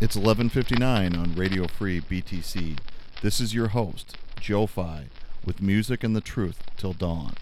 [0.00, 2.76] It's 11:59 on Radio Free BTC.
[3.20, 5.06] This is your host, Joe Fi,
[5.44, 7.34] with music and the truth till dawn.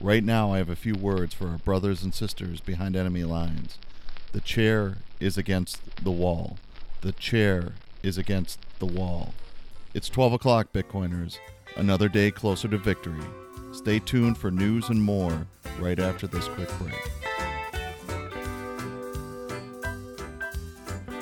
[0.00, 3.78] Right now, I have a few words for our brothers and sisters behind enemy lines.
[4.30, 6.58] The chair is against the wall.
[7.00, 7.72] The chair
[8.04, 9.34] is against the wall.
[9.92, 11.38] It's 12 o'clock, Bitcoiners.
[11.76, 13.26] Another day closer to victory.
[13.72, 15.48] Stay tuned for news and more
[15.80, 17.27] right after this quick break.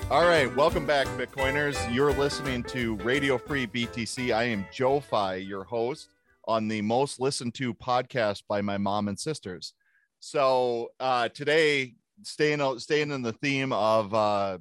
[0.08, 1.76] All right, welcome back, Bitcoiners.
[1.92, 4.32] You're listening to Radio Free BTC.
[4.32, 6.10] I am Joe Fi, your host
[6.46, 9.72] on the most listened to podcast by my mom and sisters.
[10.20, 14.58] So uh, today, staying out, staying in the theme of uh,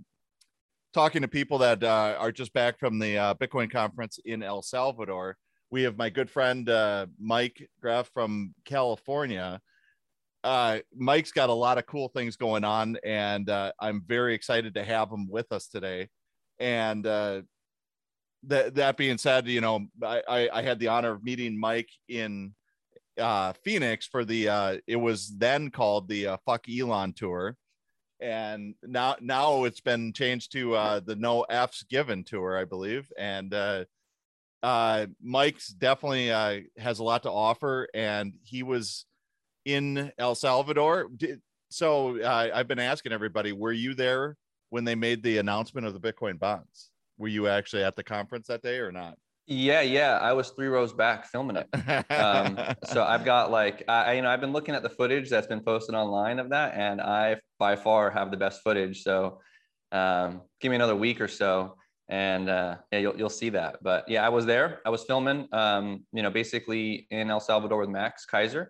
[0.95, 4.63] talking to people that uh, are just back from the uh, Bitcoin conference in El
[4.63, 5.37] Salvador,
[5.69, 9.61] we have my good friend uh, Mike Graff from California
[10.45, 14.75] uh, Mike's got a lot of cool things going on, and uh, I'm very excited
[14.75, 16.07] to have him with us today.
[16.59, 17.41] And uh,
[18.43, 21.89] that that being said, you know, I, I, I had the honor of meeting Mike
[22.07, 22.53] in
[23.19, 27.57] uh, Phoenix for the uh, it was then called the uh, Fuck Elon tour,
[28.19, 30.73] and now now it's been changed to
[31.05, 33.53] the No F's Given tour, I believe, and.
[35.21, 36.29] Mike's definitely
[36.79, 39.05] has a lot to offer, and he was
[39.65, 41.09] in El Salvador.
[41.69, 44.37] So uh, I've been asking everybody, were you there
[44.69, 46.91] when they made the announcement of the Bitcoin bonds?
[47.17, 49.17] Were you actually at the conference that day or not?
[49.47, 51.67] Yeah, yeah, I was three rows back filming it.
[52.11, 55.45] Um, so I've got like, I, you know, I've been looking at the footage that's
[55.45, 59.03] been posted online of that, and I by far have the best footage.
[59.03, 59.39] So
[59.91, 61.75] um, give me another week or so,
[62.09, 63.77] and uh, yeah, you'll you'll see that.
[63.83, 64.81] But yeah, I was there.
[64.83, 68.67] I was filming, um, you know, basically in El Salvador with Max Keiser.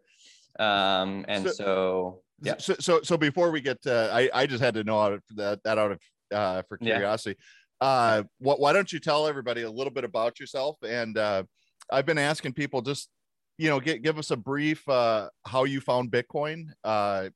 [0.60, 2.56] Um, and so, so, yeah.
[2.58, 5.24] So, so, so before we get, to, I, I just had to know out of
[5.36, 6.00] that, that out of,
[6.34, 7.38] uh, for curiosity,
[7.82, 7.88] yeah.
[7.88, 10.78] uh, what, why don't you tell everybody a little bit about yourself?
[10.84, 11.44] And, uh,
[11.92, 13.10] I've been asking people just,
[13.58, 17.30] you know, get, give us a brief, uh, how you found Bitcoin, uh,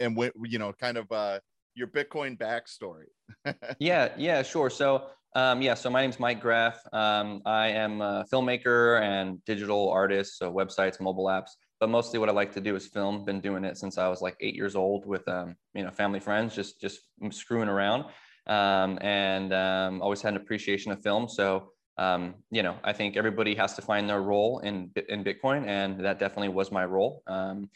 [0.00, 1.40] and when, you know, kind of, uh,
[1.74, 3.06] your Bitcoin backstory.
[3.78, 4.68] yeah, yeah, sure.
[4.68, 6.78] So, um, yeah, so my name's Mike Graff.
[6.92, 11.52] Um, I am a filmmaker and digital artist, so websites, mobile apps
[11.82, 13.24] but mostly what I like to do is film.
[13.24, 16.20] Been doing it since I was like eight years old with um, you know family
[16.20, 17.00] friends, just just
[17.30, 18.04] screwing around,
[18.46, 21.28] um, and um, always had an appreciation of film.
[21.28, 25.66] So um, you know, I think everybody has to find their role in in Bitcoin,
[25.66, 27.24] and that definitely was my role.
[27.26, 27.68] Um,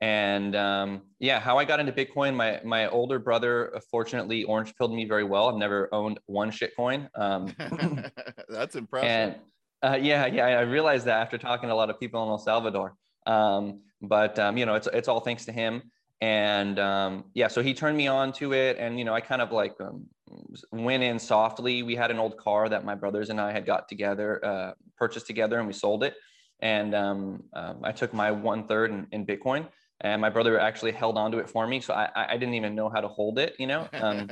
[0.00, 4.92] and um, yeah, how I got into Bitcoin, my my older brother fortunately orange pilled
[4.92, 5.48] me very well.
[5.48, 7.08] I've never owned one shitcoin.
[8.48, 9.08] That's impressive.
[9.08, 9.36] And
[9.80, 12.38] uh, yeah, yeah, I realized that after talking to a lot of people in El
[12.38, 12.96] Salvador.
[13.26, 15.82] Um, but um, you know, it's it's all thanks to him.
[16.20, 19.42] And um, yeah, so he turned me on to it, and you know, I kind
[19.42, 20.06] of like um,
[20.72, 21.82] went in softly.
[21.82, 25.26] We had an old car that my brothers and I had got together, uh, purchased
[25.26, 26.14] together, and we sold it.
[26.60, 29.66] And um, um, I took my one third in, in, Bitcoin,
[30.00, 31.80] and my brother actually held onto it for me.
[31.80, 33.88] So I, I didn't even know how to hold it, you know.
[33.92, 34.30] Um,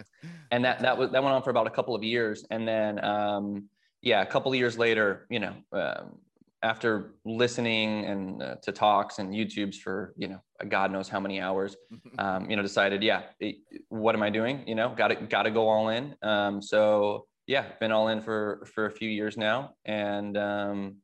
[0.50, 3.02] and that that was that went on for about a couple of years, and then
[3.04, 3.68] um,
[4.02, 6.18] yeah, a couple of years later, you know, um,
[6.62, 11.40] after listening and uh, to talks and YouTubes for you know God knows how many
[11.40, 11.76] hours,
[12.18, 13.56] um, you know, decided yeah, it,
[13.88, 14.66] what am I doing?
[14.66, 16.14] You know, got to got to go all in.
[16.22, 20.96] Um, so yeah, been all in for for a few years now, and um,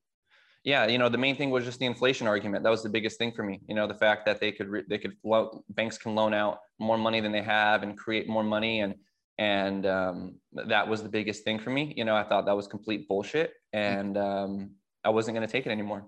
[0.65, 2.63] yeah, you know, the main thing was just the inflation argument.
[2.63, 3.61] That was the biggest thing for me.
[3.69, 6.61] You know, the fact that they could re- they could lo- banks can loan out
[6.79, 8.95] more money than they have and create more money and
[9.39, 11.95] and um, that was the biggest thing for me.
[11.97, 14.71] You know, I thought that was complete bullshit, and um,
[15.09, 16.05] I wasn't going to take it anymore.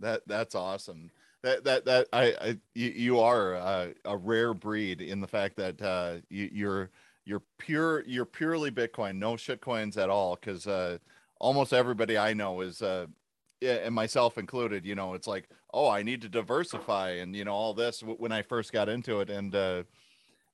[0.00, 1.10] That that's awesome.
[1.42, 5.56] That that that I, I you, you are a, a, rare breed in the fact
[5.56, 6.90] that uh, you, you're
[7.24, 10.36] you're pure you're purely Bitcoin, no shit coins at all.
[10.36, 10.98] Because uh,
[11.40, 13.06] almost everybody I know is uh,
[13.62, 17.54] and myself included, you know, it's like, oh, I need to diversify, and you know,
[17.54, 19.84] all this when I first got into it, and uh,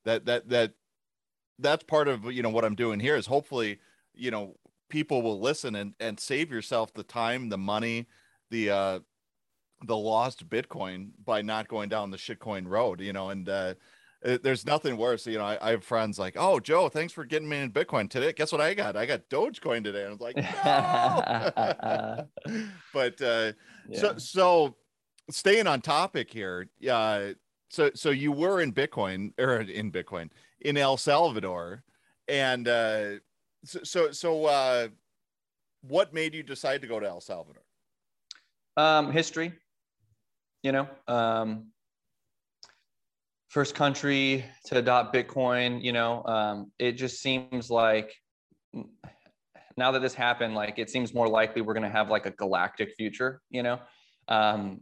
[0.04, 0.74] that that that
[1.58, 3.80] that's part of you know what I'm doing here is hopefully,
[4.14, 4.54] you know,
[4.92, 8.06] people will listen and and save yourself the time, the money,
[8.50, 9.00] the uh
[9.84, 13.74] the lost Bitcoin by not going down the shitcoin road, you know, and uh
[14.22, 15.26] there's nothing worse.
[15.26, 18.08] You know, I, I, have friends like, "Oh, Joe, thanks for getting me in Bitcoin
[18.08, 18.32] today.
[18.32, 18.96] Guess what I got?
[18.96, 20.36] I got Dogecoin today." And I was like,
[22.46, 23.52] "No." but uh,
[23.88, 23.98] yeah.
[23.98, 24.76] so so
[25.28, 27.30] staying on topic here, uh,
[27.68, 30.30] so so you were in Bitcoin or in Bitcoin
[30.60, 31.82] in El Salvador,
[32.28, 33.14] and uh,
[33.64, 34.88] so so, so uh,
[35.82, 37.62] what made you decide to go to El Salvador?
[38.76, 39.52] Um, history,
[40.62, 41.66] you know, um,
[43.48, 45.82] first country to adopt Bitcoin.
[45.82, 48.14] You know, um, it just seems like
[49.76, 52.30] now that this happened, like it seems more likely we're going to have like a
[52.30, 53.42] galactic future.
[53.50, 53.80] You know,
[54.28, 54.80] um,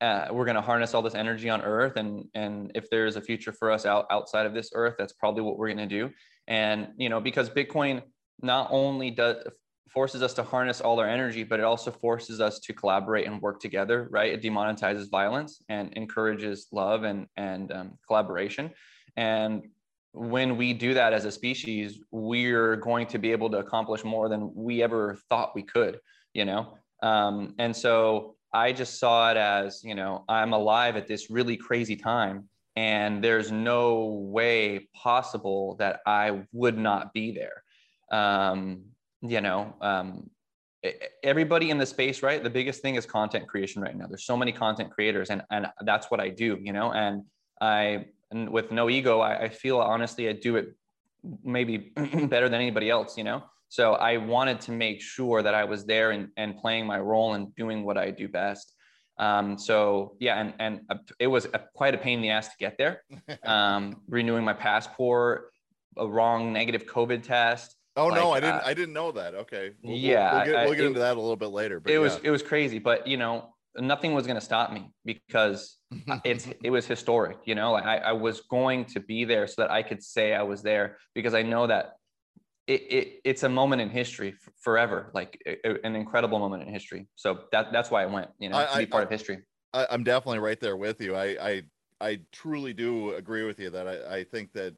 [0.00, 3.20] uh, we're going to harness all this energy on Earth, and and if there's a
[3.20, 6.10] future for us out outside of this Earth, that's probably what we're going to do.
[6.46, 8.02] And you know, because Bitcoin
[8.40, 9.44] not only does
[9.92, 13.42] forces us to harness all our energy, but it also forces us to collaborate and
[13.42, 14.32] work together, right?
[14.32, 18.70] It demonetizes violence and encourages love and, and um, collaboration.
[19.16, 19.68] And
[20.12, 24.30] when we do that as a species, we're going to be able to accomplish more
[24.30, 26.00] than we ever thought we could,
[26.32, 26.78] you know?
[27.02, 31.56] Um, and so I just saw it as, you know, I'm alive at this really
[31.56, 32.48] crazy time.
[32.76, 37.61] And there's no way possible that I would not be there.
[38.12, 38.84] Um,
[39.22, 40.28] you know um,
[41.22, 42.42] everybody in the space right?
[42.42, 44.06] The biggest thing is content creation right now.
[44.06, 46.92] There's so many content creators and and that's what i do you know?
[46.92, 47.24] And
[47.60, 50.74] i and with no ego I, I feel honestly i do it
[51.44, 51.78] maybe
[52.34, 53.44] better than anybody else you know?
[53.68, 57.34] So i wanted to make sure that i was there and, and playing my role
[57.34, 58.74] and doing what i do best.
[59.18, 60.80] Um, so yeah and and
[61.20, 63.02] it was a, quite a pain in the ass to get there.
[63.44, 65.52] Um, renewing my passport
[65.96, 68.54] a wrong negative covid test Oh like, no, I didn't.
[68.54, 69.34] Uh, I didn't know that.
[69.34, 69.72] Okay.
[69.82, 71.78] We'll, yeah, we'll, get, we'll get into that a little bit later.
[71.80, 74.90] But it was it was crazy, but you know, nothing was going to stop me
[75.04, 75.76] because
[76.24, 77.38] it's it was historic.
[77.44, 80.34] You know, like I, I was going to be there so that I could say
[80.34, 81.92] I was there because I know that
[82.66, 87.08] it, it it's a moment in history forever, like it, an incredible moment in history.
[87.16, 88.30] So that that's why I went.
[88.38, 89.38] You know, I, to be part I, of history.
[89.74, 91.14] I, I'm definitely right there with you.
[91.14, 91.62] I I
[92.00, 94.74] I truly do agree with you that I, I think that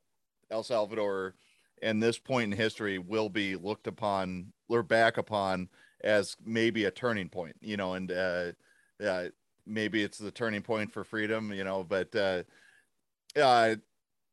[0.50, 1.36] El Salvador
[1.84, 5.68] and this point in history will be looked upon or back upon
[6.02, 8.52] as maybe a turning point, you know, and uh,
[9.04, 9.26] uh,
[9.66, 12.42] maybe it's the turning point for freedom, you know, but uh,
[13.36, 13.76] uh,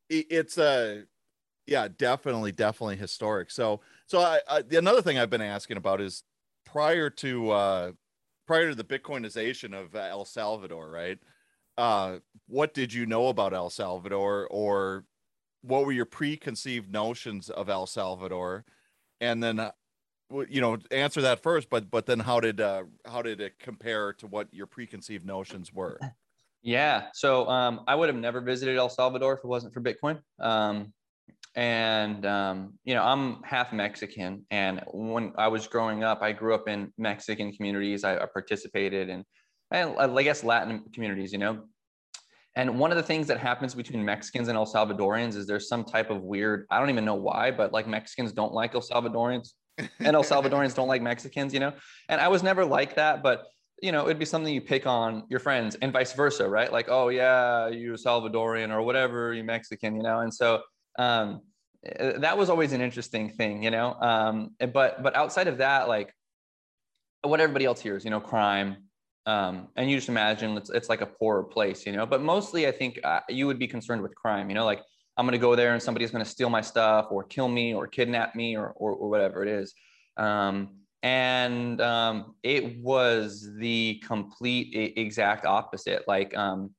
[0.10, 1.02] it's a uh,
[1.68, 3.52] yeah, definitely, definitely historic.
[3.52, 6.24] So, so I, I, another thing I've been asking about is
[6.66, 7.92] prior to uh,
[8.48, 11.20] prior to the Bitcoinization of El Salvador, right?
[11.78, 12.18] Uh,
[12.48, 15.06] what did you know about El Salvador, or
[15.62, 18.66] what were your preconceived notions of El Salvador,
[19.20, 19.72] and then uh,
[20.50, 21.70] you know answer that first.
[21.70, 25.74] But but then how did uh, how did it compare to what your preconceived notions
[25.74, 26.00] were?
[26.64, 30.20] Yeah, so um, I would have never visited El Salvador if it wasn't for Bitcoin.
[30.40, 30.94] Um,
[31.56, 36.54] and um, you know i'm half mexican and when i was growing up i grew
[36.54, 39.26] up in mexican communities i, I participated in
[39.72, 41.64] i guess latin communities you know
[42.56, 45.86] and one of the things that happens between Mexicans and El Salvadorians is there's some
[45.86, 49.54] type of weird, I don't even know why, but like Mexicans don't like El Salvadorians
[49.78, 51.74] and El Salvadorians don't like Mexicans, you know?
[52.10, 53.46] And I was never like that, but
[53.82, 56.72] you know, it'd be something you pick on your friends and vice versa, right?
[56.72, 60.20] Like, oh yeah, you Salvadorian or whatever, you Mexican, you know?
[60.20, 60.62] And so
[61.00, 61.42] um,
[61.86, 63.94] eh, that was always an interesting thing, you know?
[63.94, 66.14] Um, but, but outside of that, like
[67.22, 68.90] what everybody else hears, you know, crime,
[69.26, 72.06] um, and you just imagine it's, it's like a poorer place, you know.
[72.06, 74.82] But mostly, I think uh, you would be concerned with crime, you know, like
[75.18, 77.74] I'm going to go there and somebody's going to steal my stuff or kill me
[77.74, 79.74] or kidnap me or or, or whatever it is.
[80.18, 86.08] Um, and um, it was the complete exact opposite.
[86.08, 86.72] Like, um,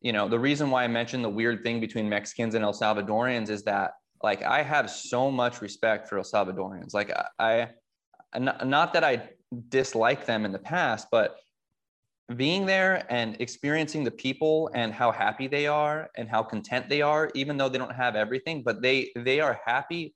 [0.00, 3.48] you know, the reason why I mentioned the weird thing between Mexicans and El Salvadorians
[3.48, 3.92] is that,
[4.22, 6.92] like, I have so much respect for El Salvadorians.
[6.92, 7.68] Like, I,
[8.34, 9.30] I not that I
[9.68, 11.36] dislike them in the past, but
[12.36, 17.02] being there and experiencing the people and how happy they are and how content they
[17.02, 20.14] are even though they don't have everything but they they are happy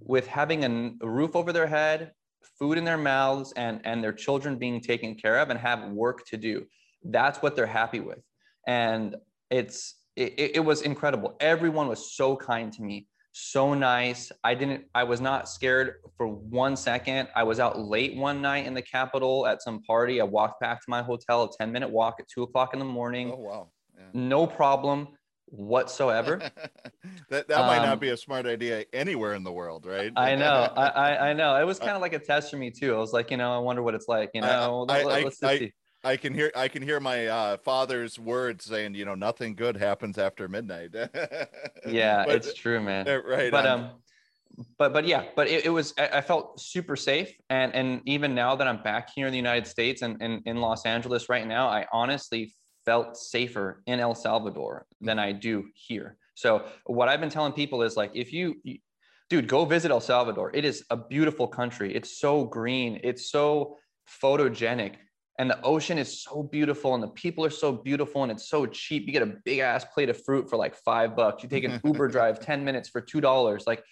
[0.00, 2.12] with having a, roof over their head
[2.58, 6.26] food in their mouths and and their children being taken care of and have work
[6.26, 6.66] to do.
[7.02, 8.20] That's what they're happy with.
[8.66, 9.16] And
[9.50, 11.36] it's it, it was incredible.
[11.40, 14.30] Everyone was so kind to me so nice.
[14.44, 17.28] I didn't, I was not scared for one second.
[17.34, 20.20] I was out late one night in the capital at some party.
[20.20, 22.84] I walked back to my hotel, a 10 minute walk at two o'clock in the
[22.84, 23.32] morning.
[23.34, 23.70] Oh, wow.
[23.96, 24.04] Yeah.
[24.12, 25.08] No problem
[25.46, 26.38] whatsoever.
[27.28, 30.12] that that might um, not be a smart idea anywhere in the world, right?
[30.14, 30.72] I know.
[30.76, 31.56] I, I, I know.
[31.56, 32.94] It was kind of like a test for me too.
[32.94, 35.38] I was like, you know, I wonder what it's like, you know, I, let, us
[35.38, 35.72] see.
[36.04, 39.76] I can hear I can hear my uh, father's words saying, you know, nothing good
[39.76, 40.90] happens after midnight.
[41.86, 43.06] yeah, but, it's true, man.
[43.26, 43.50] Right.
[43.50, 43.90] But um,
[44.78, 48.54] but but yeah, but it, it was I, felt super safe, and and even now
[48.56, 51.68] that I'm back here in the United States and, and in Los Angeles right now,
[51.68, 56.16] I honestly felt safer in El Salvador than I do here.
[56.34, 58.56] So what I've been telling people is like, if you,
[59.30, 60.50] dude, go visit El Salvador.
[60.52, 61.94] It is a beautiful country.
[61.94, 63.00] It's so green.
[63.02, 63.78] It's so
[64.22, 64.96] photogenic
[65.38, 68.66] and the ocean is so beautiful and the people are so beautiful and it's so
[68.66, 69.06] cheap.
[69.06, 71.42] You get a big ass plate of fruit for like five bucks.
[71.42, 73.64] You take an uber drive 10 minutes for two dollars.
[73.66, 73.84] Like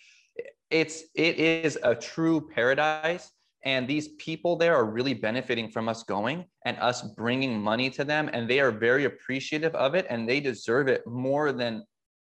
[0.70, 3.30] it's it is a true paradise
[3.64, 8.04] and these people there are really benefiting from us going and us bringing money to
[8.04, 11.84] them and they are very appreciative of it and they deserve it more than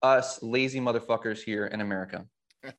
[0.02, 2.24] us lazy motherfuckers here in america.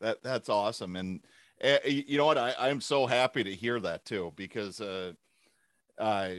[0.00, 0.96] That that's awesome.
[0.96, 1.20] And
[1.62, 2.38] uh, you know what?
[2.38, 5.12] I, i'm so happy to hear that too because uh
[6.02, 6.30] uh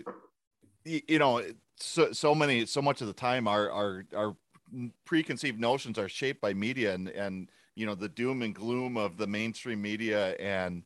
[0.85, 1.41] you, know
[1.77, 4.35] so so many so much of the time our our our
[5.05, 9.17] preconceived notions are shaped by media and and you know the doom and gloom of
[9.17, 10.83] the mainstream media and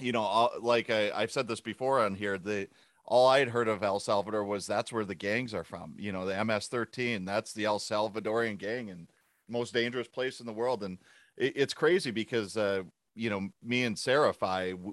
[0.00, 2.68] you know like I, i've said this before on here the
[3.06, 6.12] all i had heard of el salvador was that's where the gangs are from you
[6.12, 9.08] know the ms-13 that's the el salvadorian gang and
[9.48, 10.82] most dangerous place in the world.
[10.82, 10.98] And
[11.36, 12.82] it, it's crazy because uh
[13.14, 14.34] you know me and sarah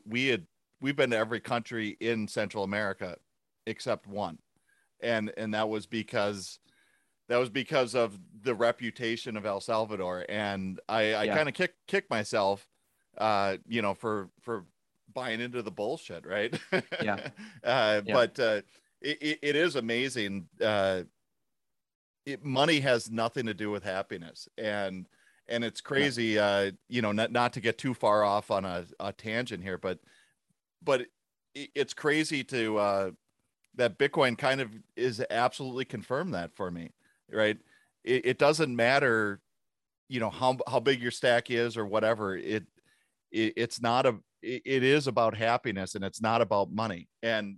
[0.06, 0.46] we had
[0.82, 3.18] we've been to every country in central america
[3.66, 4.38] except one
[5.02, 6.60] and and that was because
[7.32, 11.36] that was because of the reputation of El Salvador, and I, I yeah.
[11.36, 12.68] kind of kick kick myself,
[13.18, 14.66] uh, you know, for for
[15.14, 16.54] buying into the bullshit, right?
[17.02, 17.30] Yeah.
[17.64, 18.14] uh, yeah.
[18.14, 18.62] But uh,
[19.00, 20.48] it, it is amazing.
[20.62, 21.04] Uh,
[22.26, 25.08] it, money has nothing to do with happiness, and
[25.48, 26.26] and it's crazy.
[26.26, 26.46] Yeah.
[26.46, 29.78] Uh, you know, not not to get too far off on a, a tangent here,
[29.78, 30.00] but
[30.84, 31.02] but
[31.54, 33.12] it, it's crazy to uh,
[33.76, 36.92] that Bitcoin kind of is absolutely confirmed that for me
[37.32, 37.58] right?
[38.04, 39.40] It, it doesn't matter,
[40.10, 42.36] you know, how how big your stack is or whatever.
[42.36, 42.66] It,
[43.32, 47.08] it it's not a it, it is about happiness and it's not about money.
[47.24, 47.58] And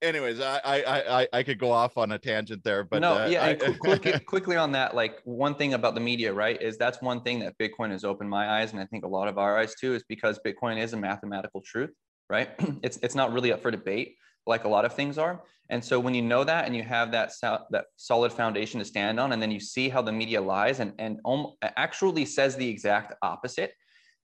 [0.00, 3.26] anyways, I I I, I could go off on a tangent there, but no, uh,
[3.26, 3.44] yeah.
[3.46, 7.22] I, quickly, quickly on that, like one thing about the media, right, is that's one
[7.22, 9.74] thing that Bitcoin has opened my eyes, and I think a lot of our eyes
[9.74, 11.90] too, is because Bitcoin is a mathematical truth,
[12.28, 12.50] right?
[12.82, 14.16] it's it's not really up for debate
[14.46, 15.42] like a lot of things are.
[15.70, 18.84] And so when you know that and you have that so, that solid foundation to
[18.84, 22.54] stand on, and then you see how the media lies and and om- actually says
[22.56, 23.72] the exact opposite,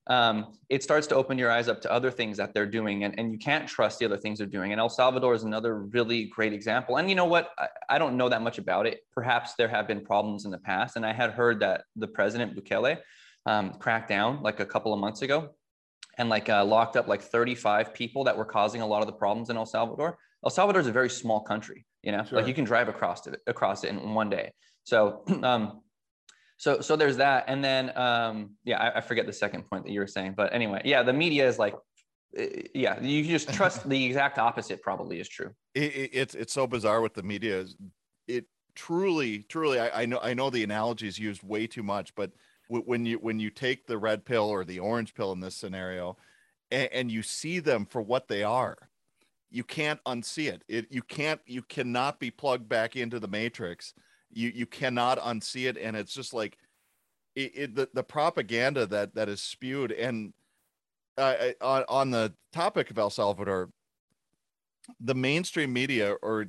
[0.07, 3.17] um, it starts to open your eyes up to other things that they're doing, and,
[3.19, 4.71] and you can't trust the other things they're doing.
[4.71, 6.97] And El Salvador is another really great example.
[6.97, 7.49] And you know what?
[7.57, 9.01] I, I don't know that much about it.
[9.11, 12.55] Perhaps there have been problems in the past, and I had heard that the president
[12.55, 12.97] Bukele
[13.47, 15.49] um, cracked down like a couple of months ago
[16.21, 19.13] and like uh, locked up like 35 people that were causing a lot of the
[19.13, 20.19] problems in El Salvador.
[20.45, 22.37] El Salvador is a very small country, you know, sure.
[22.37, 24.51] like you can drive across it across it in one day.
[24.83, 25.81] So, um,
[26.57, 29.91] so so there's that, and then um, yeah, I, I forget the second point that
[29.91, 31.73] you were saying, but anyway, yeah, the media is like
[32.37, 36.53] eh, yeah you just trust the exact opposite probably is true it, it, it's it's
[36.53, 37.65] so bizarre with the media
[38.27, 42.15] it truly truly I, I, know i know the analogy is used way too much
[42.15, 42.31] but
[42.79, 46.17] when you when you take the red pill or the orange pill in this scenario
[46.69, 48.77] and, and you see them for what they are
[49.49, 50.63] you can't unsee it.
[50.67, 53.93] it you can't you cannot be plugged back into the matrix
[54.31, 56.57] you you cannot unsee it and it's just like
[57.35, 60.33] it, it the, the propaganda that that is spewed and
[61.17, 63.69] uh, on on the topic of El Salvador
[64.99, 66.47] the mainstream media or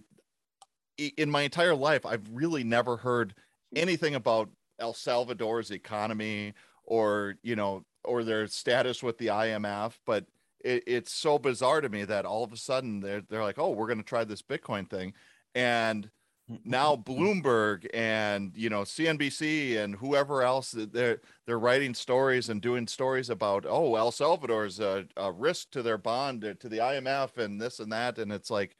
[1.17, 3.35] in my entire life I've really never heard
[3.75, 4.50] anything about
[4.83, 6.53] El Salvador's economy
[6.85, 10.27] or you know or their status with the IMF, but
[10.65, 13.71] it, it's so bizarre to me that all of a sudden they're they're like, oh,
[13.71, 15.15] we're going to try this Bitcoin thing,
[15.55, 16.11] and
[16.65, 22.89] now Bloomberg and you know CNBC and whoever else they're they're writing stories and doing
[22.89, 27.39] stories about oh El Salvador's a, a risk to their bond uh, to the IMF
[27.39, 28.77] and this and that and it's like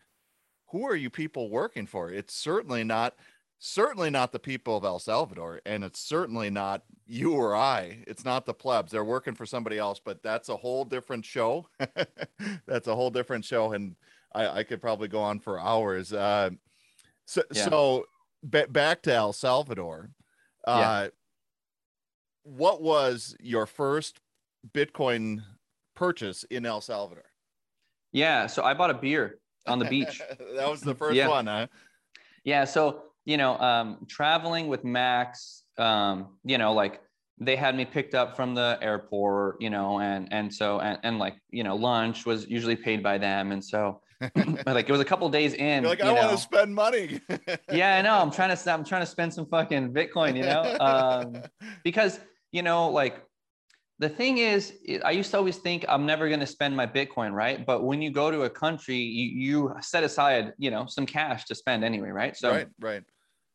[0.73, 2.11] who are you people working for?
[2.11, 3.15] It's certainly not
[3.65, 8.03] certainly not the people of El Salvador, and it's certainly not you or I.
[8.09, 8.91] It's not the plebs.
[8.91, 11.69] They're working for somebody else, but that's a whole different show.
[12.67, 13.95] that's a whole different show, and
[14.35, 16.13] I, I could probably go on for hours.
[16.13, 16.51] Uh,
[17.25, 17.65] so, yeah.
[17.65, 18.07] so
[18.51, 20.11] b- back to El Salvador.
[20.67, 21.09] Uh, yeah.
[22.43, 24.19] What was your first
[24.73, 25.45] Bitcoin
[25.95, 27.31] purchase in El Salvador?
[28.11, 29.39] Yeah, so I bought a beer
[29.69, 30.21] on the beach.
[30.57, 31.29] that was the first yeah.
[31.29, 31.69] one, huh?
[32.43, 37.01] Yeah, so you know, um, traveling with Max, um, you know, like
[37.39, 41.19] they had me picked up from the airport, you know, and and so and, and
[41.19, 44.01] like you know, lunch was usually paid by them, and so
[44.67, 45.83] like it was a couple days in.
[45.83, 47.21] You're like, I want to spend money.
[47.73, 48.15] yeah, I know.
[48.15, 51.43] I'm trying to I'm trying to spend some fucking Bitcoin, you know, um,
[51.85, 52.21] because
[52.53, 53.23] you know, like
[53.99, 54.73] the thing is,
[55.05, 57.65] I used to always think I'm never going to spend my Bitcoin, right?
[57.65, 61.45] But when you go to a country, you, you set aside, you know, some cash
[61.47, 62.37] to spend anyway, right?
[62.37, 63.03] So right, right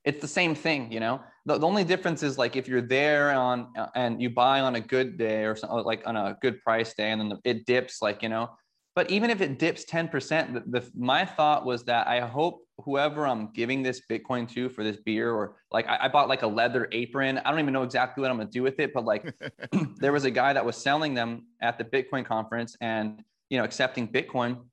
[0.08, 3.32] it's the same thing you know the, the only difference is like if you're there
[3.32, 6.62] on uh, and you buy on a good day or something like on a good
[6.64, 8.50] price day and then the, it dips like you know
[8.98, 13.28] but even if it dips 10%, the, the, my thought was that I hope whoever
[13.28, 16.48] I'm giving this Bitcoin to for this beer, or like I, I bought like a
[16.48, 17.38] leather apron.
[17.38, 19.36] I don't even know exactly what I'm gonna do with it, but like
[19.98, 23.64] there was a guy that was selling them at the Bitcoin conference and you know
[23.64, 24.64] accepting Bitcoin.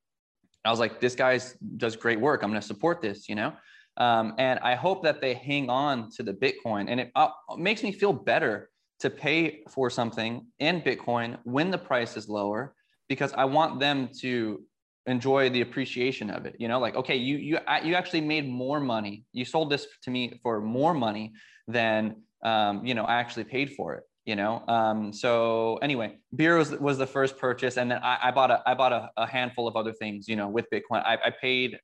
[0.64, 1.38] I was like, this guy
[1.76, 2.42] does great work.
[2.42, 3.52] I'm gonna support this, you know.
[3.98, 7.28] Um, and I hope that they hang on to the Bitcoin, and it uh,
[7.58, 12.74] makes me feel better to pay for something in Bitcoin when the price is lower
[13.08, 14.62] because I want them to
[15.06, 16.56] enjoy the appreciation of it.
[16.58, 19.24] You know, like okay, you you you actually made more money.
[19.32, 21.32] You sold this to me for more money
[21.68, 24.04] than um, you know I actually paid for it.
[24.24, 28.30] You know, um, so anyway, beer was, was the first purchase, and then I, I
[28.30, 30.28] bought a I bought a, a, handful of other things.
[30.28, 31.78] You know, with Bitcoin, I, I paid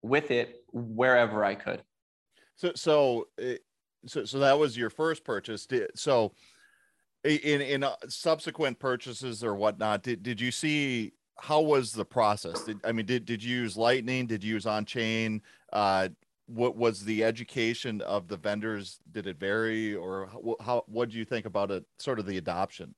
[0.00, 1.82] with it wherever I could.
[2.56, 3.56] So so eh,
[4.06, 5.68] so so that was your first purchase.
[5.94, 6.32] So
[7.24, 12.64] in in uh, subsequent purchases or whatnot did, did you see how was the process?
[12.64, 14.26] Did, i mean did, did you use lightning?
[14.26, 16.08] Did you use on chain uh
[16.46, 18.98] what was the education of the vendors?
[19.12, 22.38] Did it vary or how, how what do you think about it sort of the
[22.38, 22.94] adoption?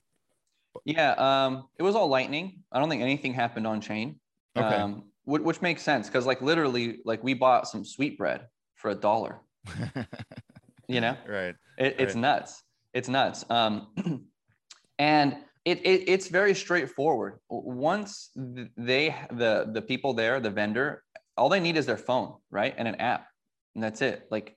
[0.85, 2.62] Yeah um it was all lightning.
[2.73, 4.19] I don't think anything happened on chain
[4.57, 4.76] okay.
[4.76, 8.90] um which, which makes sense because like literally like we bought some sweet bread for
[8.90, 9.40] a dollar.
[10.87, 11.16] You know?
[11.26, 12.21] Right it, it's right.
[12.21, 12.63] nuts
[12.95, 13.45] it's nuts.
[13.51, 13.89] Um,
[14.99, 17.39] and it, it, it's very straightforward.
[17.51, 21.03] Once they the the people there, the vendor,
[21.37, 23.27] all they need is their phone, right, and an app,
[23.75, 24.27] and that's it.
[24.31, 24.57] Like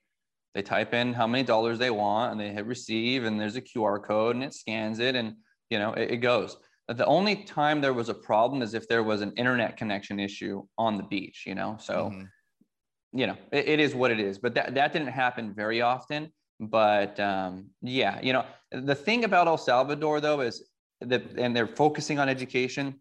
[0.54, 3.62] they type in how many dollars they want, and they hit receive, and there's a
[3.62, 5.36] QR code, and it scans it, and
[5.70, 6.58] you know it, it goes.
[6.90, 10.64] The only time there was a problem is if there was an internet connection issue
[10.78, 11.76] on the beach, you know.
[11.82, 13.20] So, mm-hmm.
[13.20, 14.38] you know, it, it is what it is.
[14.40, 19.48] But that that didn't happen very often but um, yeah, you know, the thing about
[19.48, 20.64] El Salvador though is
[21.02, 23.00] that, and they're focusing on education.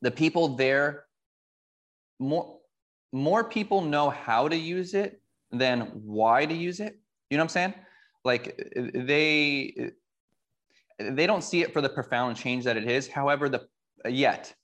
[0.00, 1.04] The people there,
[2.18, 2.58] more
[3.12, 6.98] more people know how to use it than why to use it.
[7.30, 7.74] You know what I'm saying?
[8.24, 9.92] Like they
[10.98, 13.06] they don't see it for the profound change that it is.
[13.06, 13.68] However, the
[14.08, 14.54] yet,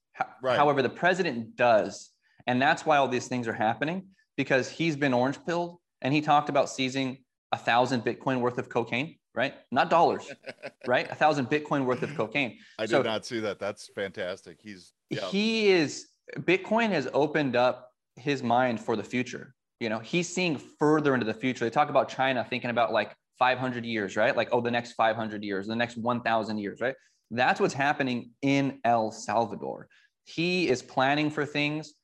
[0.42, 0.56] right.
[0.56, 2.10] however, the president does,
[2.46, 6.20] and that's why all these things are happening because he's been orange pilled and he
[6.20, 7.18] talked about seizing
[7.54, 9.54] a thousand Bitcoin worth of cocaine, right?
[9.70, 10.30] Not dollars,
[10.86, 11.08] right?
[11.10, 12.58] A thousand Bitcoin worth of cocaine.
[12.78, 13.60] I so did not see that.
[13.60, 14.58] That's fantastic.
[14.60, 15.24] He's yeah.
[15.26, 16.08] he is
[16.40, 19.54] Bitcoin has opened up his mind for the future.
[19.78, 21.64] You know, he's seeing further into the future.
[21.64, 24.36] They talk about China thinking about like 500 years, right?
[24.36, 26.94] Like, oh, the next 500 years, the next 1,000 years, right?
[27.30, 29.88] That's what's happening in El Salvador.
[30.24, 31.94] He is planning for things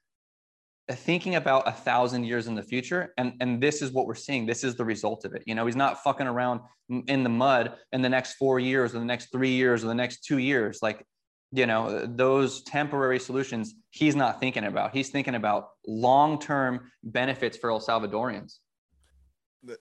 [0.95, 4.47] thinking about a thousand years in the future and and this is what we're seeing.
[4.47, 5.43] This is the result of it.
[5.47, 6.61] You know he's not fucking around
[7.07, 9.95] in the mud in the next four years or the next three years or the
[9.95, 10.81] next two years.
[10.83, 11.05] Like
[11.53, 14.95] you know those temporary solutions he's not thinking about.
[14.95, 18.59] He's thinking about long-term benefits for el salvadorians.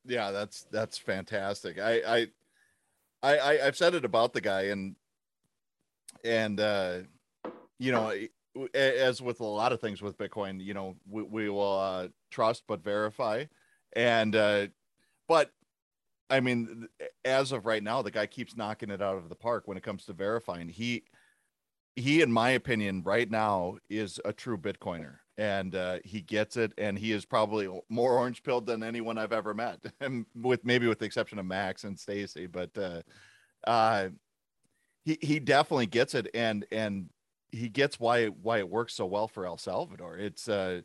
[0.06, 1.80] Yeah that's that's fantastic.
[1.80, 2.28] I
[3.22, 4.96] i i i've said it about the guy and
[6.24, 7.00] and uh
[7.78, 8.14] you know
[8.74, 12.64] as with a lot of things with Bitcoin, you know, we, we will uh, trust
[12.68, 13.46] but verify.
[13.94, 14.68] And, uh,
[15.28, 15.52] but
[16.30, 16.88] I mean,
[17.26, 19.84] as of right now, the guy keeps knocking it out of the park when it
[19.84, 20.70] comes to verifying.
[20.70, 21.04] He,
[21.96, 26.74] he, in my opinion, right now is a true Bitcoiner and uh, he gets it.
[26.78, 30.86] And he is probably more orange pilled than anyone I've ever met, and with maybe
[30.86, 32.46] with the exception of Max and Stacy.
[32.46, 33.02] But uh,
[33.66, 34.10] uh,
[35.06, 36.28] he he definitely gets it.
[36.34, 37.10] And and
[37.52, 40.18] he gets why why it works so well for El Salvador.
[40.18, 40.82] It's uh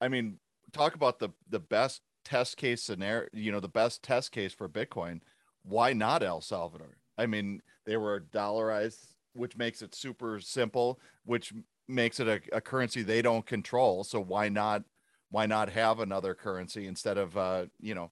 [0.00, 0.38] I mean,
[0.72, 4.68] talk about the the best test case scenario, you know, the best test case for
[4.68, 5.20] Bitcoin.
[5.62, 6.98] Why not El Salvador?
[7.16, 11.52] I mean, they were dollarized, which makes it super simple, which
[11.88, 14.04] makes it a, a currency they don't control.
[14.04, 14.84] So why not
[15.30, 18.10] why not have another currency instead of uh, you know,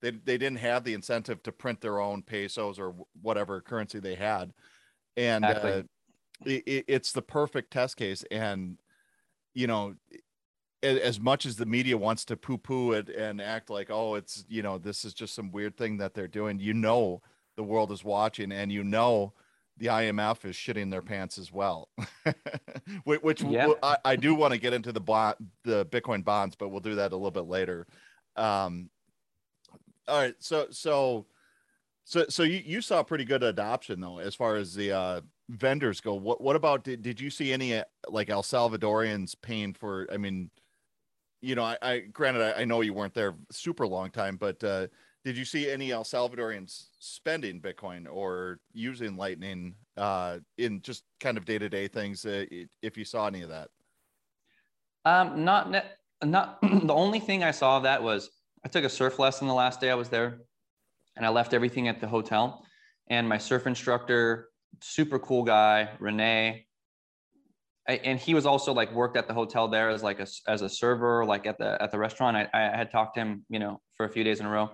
[0.00, 4.14] they they didn't have the incentive to print their own pesos or whatever currency they
[4.14, 4.52] had.
[5.16, 5.72] And exactly.
[5.72, 5.82] uh,
[6.44, 8.24] it, it's the perfect test case.
[8.30, 8.78] And
[9.54, 9.94] you know
[10.82, 14.62] as much as the media wants to poo-poo it and act like oh it's you
[14.62, 17.20] know this is just some weird thing that they're doing you know
[17.56, 19.32] the world is watching and you know
[19.78, 21.88] the IMF is shitting their pants as well.
[23.04, 23.68] Which yeah.
[23.80, 26.96] I, I, do want to get into the bond the Bitcoin bonds but we'll do
[26.96, 27.86] that a little bit later.
[28.36, 28.90] Um
[30.06, 31.26] all right so so
[32.04, 36.00] so so you, you saw pretty good adoption though as far as the uh vendors
[36.00, 40.06] go, what what about did, did you see any uh, like El Salvadorians paying for?
[40.12, 40.50] I mean,
[41.40, 44.62] you know, I, I granted I, I, know you weren't there super long time, but
[44.62, 44.88] uh,
[45.24, 51.36] did you see any El Salvadorians spending Bitcoin or using Lightning uh, in just kind
[51.38, 52.24] of day to day things?
[52.24, 52.44] Uh,
[52.82, 53.68] if you saw any of that.
[55.04, 55.90] Um, not ne-
[56.24, 58.30] not the only thing I saw of that was
[58.64, 60.40] I took a surf lesson the last day I was there,
[61.16, 62.64] and I left everything at the hotel.
[63.08, 64.48] And my surf instructor,
[64.80, 66.66] super cool guy, Renee,
[67.88, 70.68] and he was also like worked at the hotel there as like a as a
[70.68, 72.36] server, like at the at the restaurant.
[72.36, 74.70] I, I had talked to him, you know, for a few days in a row.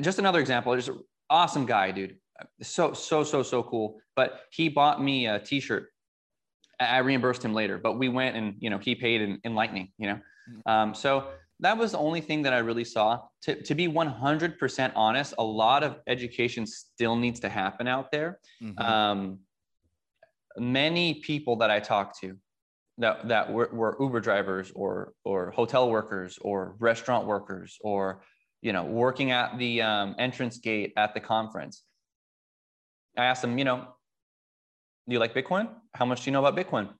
[0.00, 0.90] Just another example, just
[1.30, 2.16] awesome guy, dude.
[2.62, 4.00] So so so so cool.
[4.14, 5.88] But he bought me a T-shirt.
[6.78, 9.90] I reimbursed him later, but we went and you know he paid in, in Lightning,
[9.96, 10.20] you know.
[10.66, 10.70] Mm.
[10.70, 13.20] Um, so that was the only thing that I really saw.
[13.42, 18.38] To, to be 100% honest, a lot of education still needs to happen out there.
[18.62, 18.78] Mm-hmm.
[18.78, 19.38] Um,
[20.56, 22.36] many people that I talked to
[22.98, 28.22] that, that were, were Uber drivers or, or hotel workers or restaurant workers or,
[28.62, 31.82] you know, working at the um, entrance gate at the conference.
[33.16, 33.78] I asked them, you know,
[35.08, 35.68] do you like Bitcoin?
[35.94, 36.90] How much do you know about Bitcoin?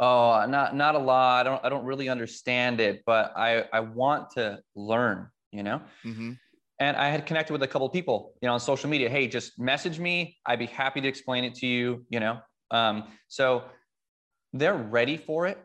[0.00, 1.46] Oh, not not a lot.
[1.46, 5.28] I don't I don't really understand it, but I I want to learn.
[5.52, 5.82] You know.
[6.04, 6.32] Mm-hmm.
[6.78, 9.10] And I had connected with a couple of people, you know, on social media.
[9.10, 10.38] Hey, just message me.
[10.46, 12.06] I'd be happy to explain it to you.
[12.08, 12.38] You know.
[12.70, 13.64] Um, so
[14.54, 15.58] they're ready for it.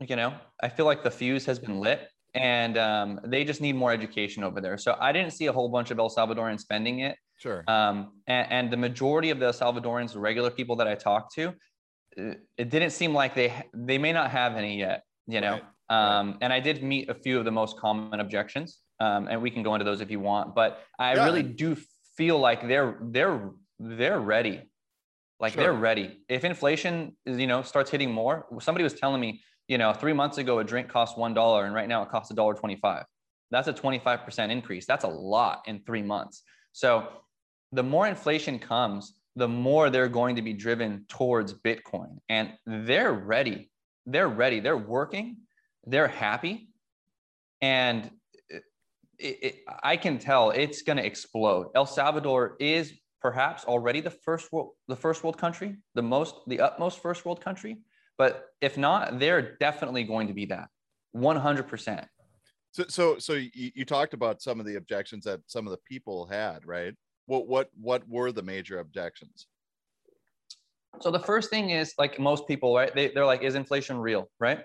[0.00, 3.74] You know, I feel like the fuse has been lit, and um, they just need
[3.74, 4.78] more education over there.
[4.78, 7.16] So I didn't see a whole bunch of El Salvadorans spending it.
[7.38, 7.64] Sure.
[7.66, 11.52] Um, and, and, the majority of the Salvadorans, regular people that I talked to,
[12.16, 16.18] it didn't seem like they they may not have any yet you know right.
[16.18, 19.50] Um, and i did meet a few of the most common objections um, and we
[19.50, 21.24] can go into those if you want but i yeah.
[21.24, 21.76] really do
[22.16, 24.60] feel like they're they're they're ready
[25.40, 25.62] like sure.
[25.62, 29.78] they're ready if inflation is you know starts hitting more somebody was telling me you
[29.78, 32.34] know three months ago a drink cost one dollar and right now it costs a
[32.34, 33.04] dollar 25
[33.50, 37.08] that's a 25% increase that's a lot in three months so
[37.72, 42.18] the more inflation comes the more they're going to be driven towards Bitcoin.
[42.28, 43.70] And they're ready.
[44.06, 44.60] They're ready.
[44.60, 45.38] They're working.
[45.84, 46.68] They're happy.
[47.60, 48.10] And
[49.18, 51.68] it, it, I can tell it's going to explode.
[51.74, 56.60] El Salvador is perhaps already the first world, the first world country, the most, the
[56.60, 57.78] utmost first world country.
[58.18, 60.68] But if not, they're definitely going to be that
[61.16, 62.06] 100%.
[62.72, 65.78] So, so, so you, you talked about some of the objections that some of the
[65.86, 66.94] people had, right?
[67.26, 69.46] What what what were the major objections?
[71.00, 74.28] So the first thing is like most people right they, they're like is inflation real
[74.38, 74.60] right?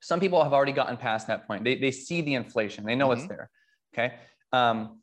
[0.00, 1.64] Some people have already gotten past that point.
[1.64, 2.84] They, they see the inflation.
[2.84, 3.20] They know mm-hmm.
[3.20, 3.50] it's there
[3.96, 4.14] okay?
[4.52, 5.00] Um,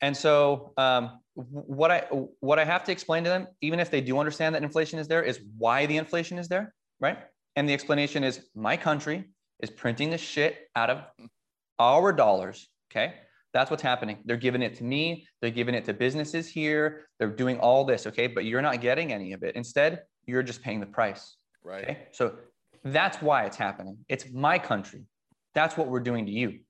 [0.00, 2.00] and so um, what i
[2.40, 5.06] what i have to explain to them even if they do understand that inflation is
[5.06, 7.18] there is why the inflation is there right?
[7.54, 9.24] And the explanation is my country
[9.60, 11.02] is printing the shit out of
[11.78, 13.14] our dollars okay
[13.54, 14.18] that's what's happening.
[14.24, 15.26] They're giving it to me.
[15.40, 17.06] They're giving it to businesses here.
[17.18, 18.06] They're doing all this.
[18.06, 18.26] Okay.
[18.26, 19.56] But you're not getting any of it.
[19.56, 21.36] Instead, you're just paying the price.
[21.64, 21.84] Right.
[21.84, 21.98] Okay?
[22.12, 22.36] So
[22.84, 23.98] that's why it's happening.
[24.08, 25.04] It's my country.
[25.54, 26.60] That's what we're doing to you.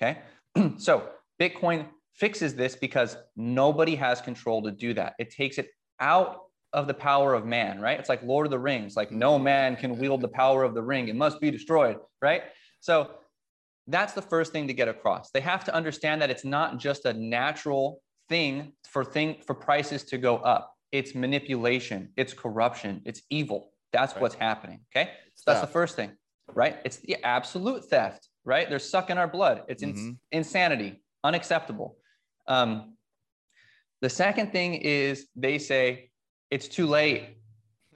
[0.00, 0.18] Okay.
[0.78, 1.08] so
[1.40, 5.14] Bitcoin fixes this because nobody has control to do that.
[5.18, 5.68] It takes it
[6.00, 6.40] out
[6.72, 7.98] of the power of man, right?
[7.98, 9.44] It's like Lord of the Rings, like no mm-hmm.
[9.44, 11.08] man can wield the power of the ring.
[11.08, 12.44] It must be destroyed, right?
[12.80, 13.10] So
[13.86, 15.30] that's the first thing to get across.
[15.30, 20.04] They have to understand that it's not just a natural thing for thing for prices
[20.04, 20.74] to go up.
[20.92, 23.72] It's manipulation, it's corruption, it's evil.
[23.92, 24.22] That's right.
[24.22, 24.80] what's happening.
[24.94, 25.10] Okay.
[25.34, 26.12] So that's the first thing,
[26.54, 26.78] right?
[26.84, 28.68] It's the absolute theft, right?
[28.68, 29.62] They're sucking our blood.
[29.68, 29.98] It's mm-hmm.
[29.98, 31.96] ins- insanity, unacceptable.
[32.46, 32.96] Um,
[34.00, 36.10] the second thing is they say
[36.50, 37.38] it's too late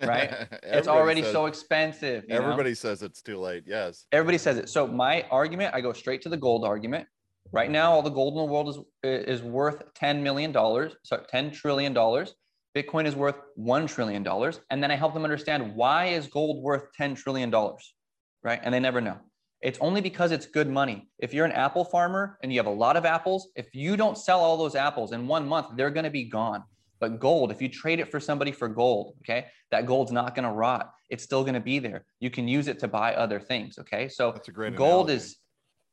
[0.03, 0.49] right?
[0.63, 2.25] it's already says, so expensive.
[2.29, 2.75] everybody know?
[2.75, 3.65] says it's too late.
[3.67, 4.07] Yes.
[4.13, 4.69] Everybody says it.
[4.69, 7.07] So my argument, I go straight to the gold argument.
[7.53, 10.97] Right now, all the gold in the world is is worth ten million dollars.
[11.05, 12.35] So ten trillion dollars.
[12.77, 16.63] Bitcoin is worth one trillion dollars, and then I help them understand why is gold
[16.63, 17.95] worth ten trillion dollars,
[18.43, 18.61] right?
[18.63, 19.17] And they never know.
[19.63, 21.09] It's only because it's good money.
[21.19, 24.19] If you're an apple farmer and you have a lot of apples, if you don't
[24.19, 26.63] sell all those apples in one month, they're going to be gone.
[26.99, 30.45] But gold, if you trade it for somebody for gold, okay, that gold's not going
[30.45, 30.93] to rot.
[31.11, 32.05] It's still going to be there.
[32.21, 33.79] You can use it to buy other things.
[33.79, 35.15] Okay, so that's a great gold analogy.
[35.15, 35.37] is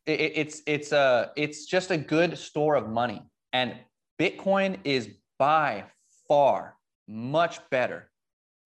[0.06, 3.76] it, it's it's a it's just a good store of money, and
[4.20, 5.86] Bitcoin is by
[6.28, 6.76] far
[7.08, 8.10] much better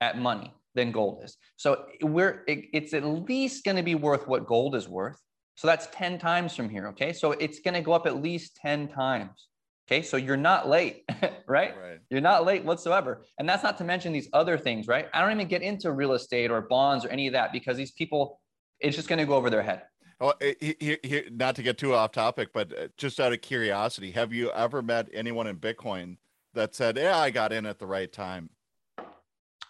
[0.01, 1.37] at money than gold is.
[1.57, 5.21] So we're it, it's at least going to be worth what gold is worth.
[5.55, 6.87] So that's 10 times from here.
[6.89, 7.11] Okay.
[7.11, 9.47] So it's going to go up at least 10 times.
[9.89, 11.05] Okay, so you're not late,
[11.47, 11.73] right?
[11.77, 11.99] right?
[12.09, 13.21] You're not late whatsoever.
[13.39, 15.07] And that's not to mention these other things, right?
[15.13, 17.91] I don't even get into real estate or bonds or any of that because these
[17.91, 18.41] people,
[18.81, 19.83] it's just going to go over their head.
[20.19, 23.41] Oh, he, he, he, not to get too off topic, but uh, just out of
[23.41, 26.17] curiosity, have you ever met anyone in Bitcoin
[26.53, 28.49] that said, "Yeah, I got in at the right time"?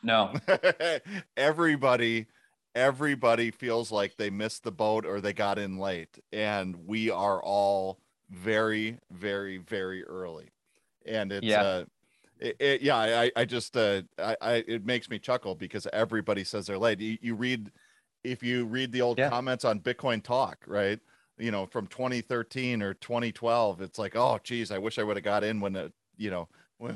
[0.01, 0.33] No.
[1.37, 2.27] Everybody
[2.75, 7.41] everybody feels like they missed the boat or they got in late and we are
[7.41, 7.99] all
[8.29, 10.49] very very very early
[11.05, 11.61] and it's Yeah.
[11.61, 11.85] uh
[12.39, 16.43] it, it- yeah i i just uh I, I it makes me chuckle because everybody
[16.43, 17.71] says they're late you, you read
[18.23, 19.29] if you read the old Yeah.
[19.29, 20.99] comments on bitcoin talk right
[21.37, 25.23] you know from 2013 or 2012 it's like oh geez i wish i would have
[25.23, 26.93] got in when it you know when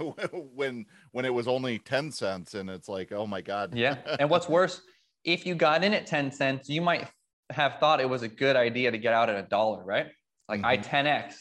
[0.54, 3.96] when when it was only 10 cents and it's like oh my god Yeah.
[4.20, 4.82] And what's worse,
[5.24, 7.08] if you got in at 10 cents, you might
[7.50, 10.08] have thought it was a good idea to get out at a dollar, right?
[10.52, 11.36] Like I 10x.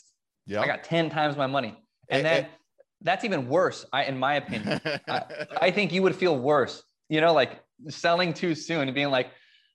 [0.46, 1.76] yeah I got 10 times my money.
[2.08, 2.48] And Eh, then eh.
[3.02, 4.80] that's even worse, I in my opinion.
[5.60, 9.28] I think you would feel worse, you know, like selling too soon and being like,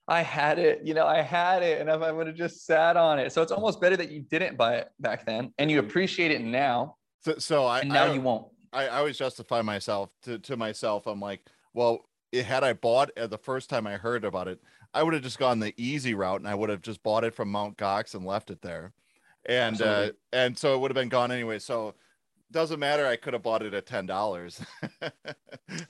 [0.08, 2.96] I had it, you know, I had it, and if I would have just sat
[2.96, 3.32] on it.
[3.32, 6.40] So it's almost better that you didn't buy it back then and you appreciate it
[6.42, 8.46] now, so, so I, and now I, you won't.
[8.72, 11.06] I, I always justify myself to, to myself.
[11.06, 11.40] I'm like,
[11.74, 12.00] well,
[12.32, 14.60] it, had I bought it the first time I heard about it,
[14.94, 17.34] I would have just gone the easy route and I would have just bought it
[17.34, 18.92] from Mount Gox and left it there.
[19.48, 21.58] And uh, and so it would have been gone anyway.
[21.58, 21.94] So
[22.52, 23.06] doesn't matter.
[23.06, 24.60] I could have bought it at ten dollars.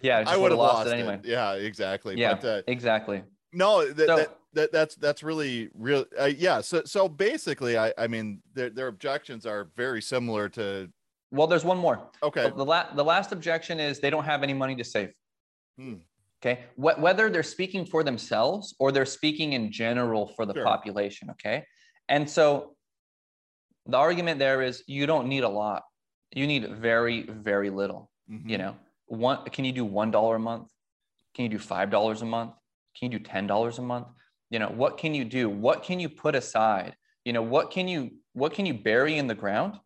[0.00, 1.20] Yeah, I would would've lost lost it it anyway.
[1.22, 2.16] Yeah, exactly.
[2.18, 3.22] Yeah, But uh, exactly.
[3.52, 6.06] no, that, So- that, that that's that's really real.
[6.18, 6.60] Uh, yeah.
[6.62, 10.88] So so basically, I I mean, their their objections are very similar to.
[11.30, 12.08] Well, there's one more.
[12.22, 12.44] Okay.
[12.44, 15.12] The, the, la- the last objection is they don't have any money to save.
[15.78, 15.94] Hmm.
[16.42, 16.60] Okay.
[16.76, 20.64] Wh- whether they're speaking for themselves or they're speaking in general for the Sure.
[20.64, 21.28] population.
[21.30, 21.64] Okay.
[22.08, 22.75] And so
[23.86, 25.82] the argument there is you don't need a lot.
[26.32, 28.10] You need very, very little.
[28.30, 28.50] Mhm.
[28.50, 30.68] You know, one, can you do $1 a month?
[31.34, 32.52] Can you do $5 a month?
[32.98, 34.08] Can you do $10 a month?
[34.50, 35.48] You know, what can you do?
[35.48, 36.96] What can you put aside?
[37.24, 39.78] You know, what can you, what can you bury in the ground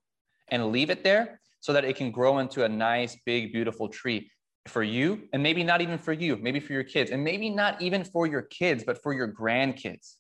[0.49, 4.31] and leave it there so that it can grow into a nice, big, beautiful tree
[4.67, 7.81] for you and maybe not even for you, maybe for your kids and maybe not
[7.81, 10.17] even for your kids, but for your grandkids,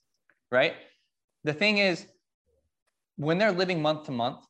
[0.50, 0.74] right?
[1.44, 2.06] The thing is,
[3.20, 4.40] when they're living month to month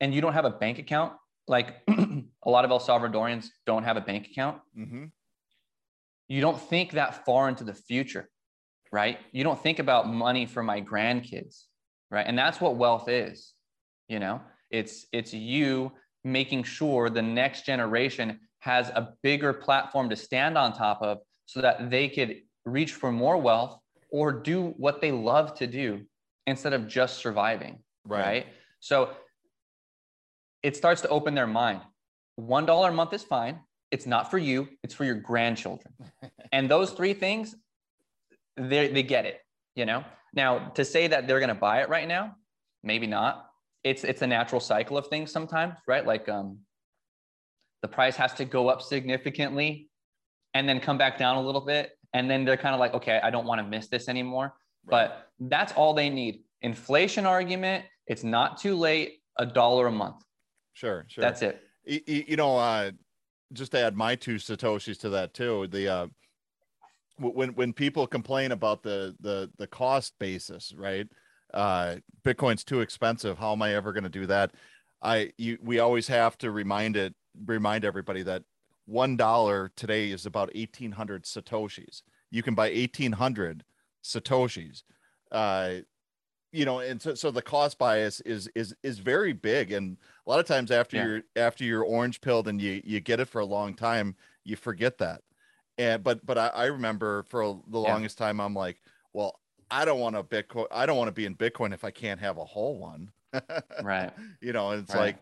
[0.00, 1.12] and you don't have a bank account,
[1.46, 5.12] like a lot of El Salvadorians don't have a bank account, Mhm.
[6.26, 8.28] you don't think that far into the future,
[8.90, 9.18] right?
[9.30, 11.66] You don't think about money for my grandkids,
[12.10, 12.26] right?
[12.26, 13.52] And that's what wealth is,
[14.08, 14.40] you know?
[14.70, 15.92] It's it's you
[16.24, 21.60] making sure the next generation has a bigger platform to stand on top of so
[21.60, 23.78] that they could reach for more wealth
[24.10, 26.00] or do what they love to do
[26.46, 28.20] instead of just surviving, Right.
[28.20, 28.46] right?
[28.80, 29.10] So
[30.62, 31.80] it starts to open their mind.
[32.36, 33.60] One dollar a month is fine.
[33.90, 34.68] It's not for you.
[34.82, 35.94] It's for your grandchildren.
[36.52, 37.54] and those three things,
[38.56, 39.40] they they get it.
[39.74, 40.04] You know.
[40.34, 42.36] Now to say that they're going to buy it right now,
[42.82, 43.46] maybe not.
[43.84, 46.04] It's it's a natural cycle of things sometimes, right?
[46.04, 46.58] Like um,
[47.82, 49.88] the price has to go up significantly,
[50.54, 53.20] and then come back down a little bit, and then they're kind of like, okay,
[53.22, 54.54] I don't want to miss this anymore.
[54.86, 56.42] But that's all they need.
[56.62, 57.84] Inflation argument.
[58.06, 59.20] It's not too late.
[59.38, 60.24] A dollar a month.
[60.74, 61.22] Sure, sure.
[61.22, 61.60] That's it.
[61.86, 62.92] Y- y- you know, uh,
[63.52, 65.66] just to add my two satoshis to that too.
[65.68, 66.06] The uh,
[67.18, 71.08] when when people complain about the the the cost basis, right?
[71.52, 73.38] Uh, Bitcoin's too expensive.
[73.38, 74.52] How am I ever going to do that?
[75.02, 77.14] I you we always have to remind it
[77.46, 78.42] remind everybody that
[78.86, 82.02] one dollar today is about eighteen hundred satoshis.
[82.30, 83.64] You can buy eighteen hundred
[84.02, 84.82] satoshis.
[85.30, 85.80] Uh,
[86.54, 90.30] you know, and so, so the cost bias is is is very big, and a
[90.30, 91.04] lot of times after Yeah.
[91.04, 94.14] you're after you're orange pilled and you you get it for a long time,
[94.44, 95.22] you forget that.
[95.78, 97.92] And but but I, I remember for the Yeah.
[97.92, 98.80] longest time, I'm like,
[99.12, 100.66] well, I don't want a Bitcoin.
[100.70, 103.10] I don't want to be in Bitcoin if I can't have a whole one.
[103.82, 104.12] Right.
[104.40, 105.18] you know, and it's Right.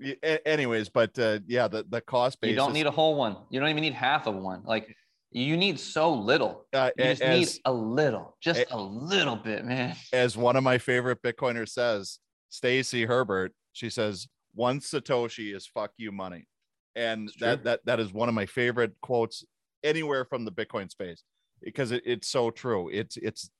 [0.00, 2.50] like, anyways, but uh, yeah, the the cost basis.
[2.50, 3.36] You don't need a whole one.
[3.48, 4.62] You don't even need half of one.
[4.64, 4.96] Like
[5.34, 6.66] you need so little.
[6.72, 9.96] uh, You just as, need a little, just a- a little bit, man.
[10.12, 12.18] as one of my favorite Bitcoiners says,
[12.48, 13.52] Stacy Herbert.
[13.72, 16.46] She says, "One satoshi is fuck you money,"
[16.94, 17.48] and It's true.
[17.48, 19.44] that that that is one of my favorite quotes
[19.82, 21.24] anywhere from the Bitcoin space
[21.60, 22.88] because it, it's so true.
[22.90, 23.50] It's it's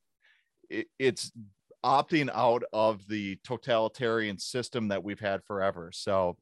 [0.70, 1.32] it, it's
[1.84, 5.90] opting out of the totalitarian system that we've had forever.
[5.92, 6.37] So,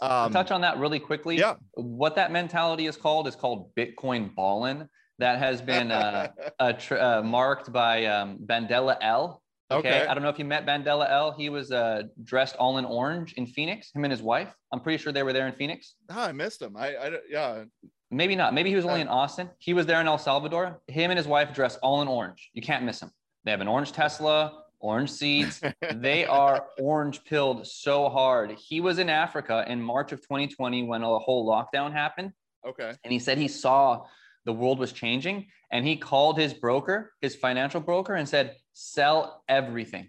[0.00, 1.38] um, touch on that really quickly.
[1.38, 4.88] yeah, What that mentality is called is called Bitcoin ballin.
[5.18, 6.28] That has been uh,
[6.78, 9.42] tr- uh, marked by um, Bandela L.
[9.70, 9.88] Okay?
[9.88, 10.06] Okay.
[10.06, 11.32] I don't know if you met Bandela L.
[11.32, 13.90] He was uh, dressed all in orange in Phoenix.
[13.94, 14.54] Him and his wife.
[14.72, 15.94] I'm pretty sure they were there in Phoenix.
[16.10, 16.76] Ah, I missed him.
[16.76, 17.64] I, I yeah,
[18.10, 18.54] Maybe not.
[18.54, 19.50] Maybe he was only in Austin.
[19.58, 20.80] He was there in El Salvador.
[20.86, 22.50] Him and his wife dressed all in orange.
[22.52, 23.10] You can't miss them.
[23.44, 25.60] They have an orange Tesla, orange seeds.
[25.94, 28.52] they are orange pilled so hard.
[28.52, 32.32] He was in Africa in March of 2020 when a whole lockdown happened.
[32.66, 32.92] okay.
[33.02, 34.04] And he said he saw
[34.46, 35.46] the world was changing.
[35.70, 40.08] And he called his broker, his financial broker, and said, sell everything,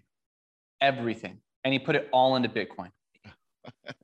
[0.80, 1.40] everything.
[1.64, 2.90] And he put it all into Bitcoin.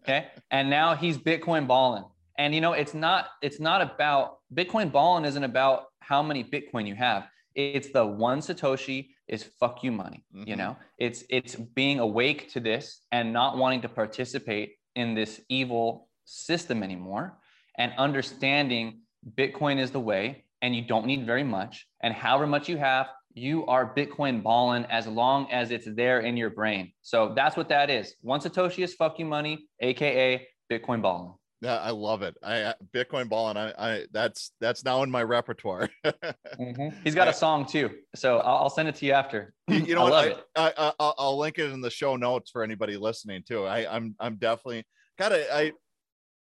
[0.02, 0.26] Okay.
[0.50, 2.04] and now he's Bitcoin balling.
[2.37, 6.87] And you know, it's not, it's not about Bitcoin balling isn't about how many Bitcoin
[6.87, 7.28] you have.
[7.54, 10.24] It's the one Satoshi is fuck you money.
[10.34, 10.48] Mm-hmm.
[10.48, 15.40] You know, it's it's being awake to this and not wanting to participate in this
[15.48, 17.38] evil system anymore
[17.78, 19.00] and understanding
[19.37, 21.87] Bitcoin is the way and you don't need very much.
[22.02, 26.37] And however much you have, you are Bitcoin balling as long as it's there in
[26.37, 26.92] your brain.
[27.02, 28.14] So that's what that is.
[28.22, 31.34] One Satoshi is fuck you money, aka Bitcoin balling.
[31.64, 32.37] Yeah, I love it.
[32.42, 33.57] I Bitcoin balling.
[33.57, 35.88] I, I that's that's now in my repertoire.
[36.05, 36.88] mm-hmm.
[37.03, 39.55] He's got a song too, so I'll, I'll send it to you after.
[39.68, 40.24] You, know, I love
[40.57, 40.74] I, it.
[40.79, 43.64] I, I, will link it in the show notes for anybody listening too.
[43.64, 44.85] I, I'm I'm definitely
[45.18, 45.72] gotta I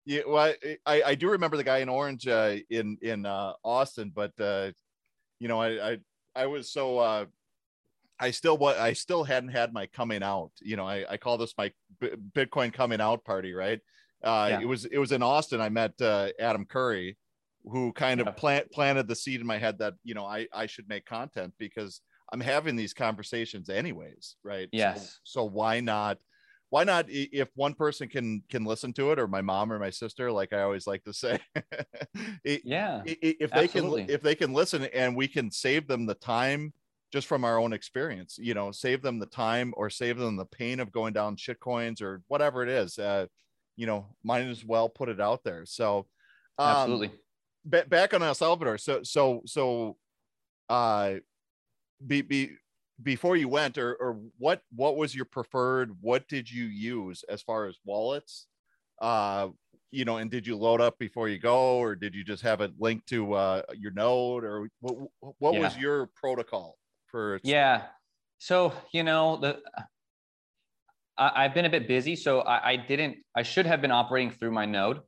[0.07, 0.55] yeah, well,
[0.87, 4.71] I, I do remember the guy in orange uh, in in uh, Austin, but uh,
[5.38, 5.99] you know, I, I
[6.35, 7.27] I was so uh,
[8.19, 10.53] I still what I still hadn't had my coming out.
[10.62, 13.81] You know, I, I call this my B- Bitcoin coming out party, right?
[14.25, 14.61] Uh, yeah.
[14.61, 15.61] It was it was in Austin.
[15.61, 17.17] I met uh, Adam Curry,
[17.65, 20.67] who kind of plant planted the seed in my head that you know I I
[20.67, 22.01] should make content because
[22.33, 24.69] I'm having these conversations anyways, right?
[24.73, 25.21] Yes.
[25.25, 26.19] So, so why not?
[26.75, 29.91] why not if one person can can listen to it or my mom or my
[29.91, 31.39] sister like i always like to say
[32.45, 34.07] yeah if they absolutely.
[34.07, 36.73] can if they can listen and we can save them the time
[37.13, 40.47] just from our own experience you know save them the time or save them the
[40.47, 43.25] pain of going down shit coins or whatever it is uh
[43.77, 45.65] you know might as well put it out there.
[45.67, 46.07] So
[46.59, 47.11] um, absolutely.
[47.65, 48.79] back on el salvador.
[48.79, 49.97] So so so
[50.69, 51.15] uh
[52.07, 52.51] be be
[53.03, 57.43] before you went or, or what what was your preferred what did you use as
[57.43, 58.47] far as wallets?
[59.01, 59.49] Uh
[59.91, 62.61] you know and did you load up before you go or did you just have
[62.61, 64.97] it linked to uh your node or what
[65.39, 65.61] what yeah.
[65.61, 67.83] was your protocol for yeah.
[68.39, 69.61] So you know the
[71.16, 74.31] I, have been a bit busy so I, I didn't i should have been operating
[74.31, 75.00] through my node.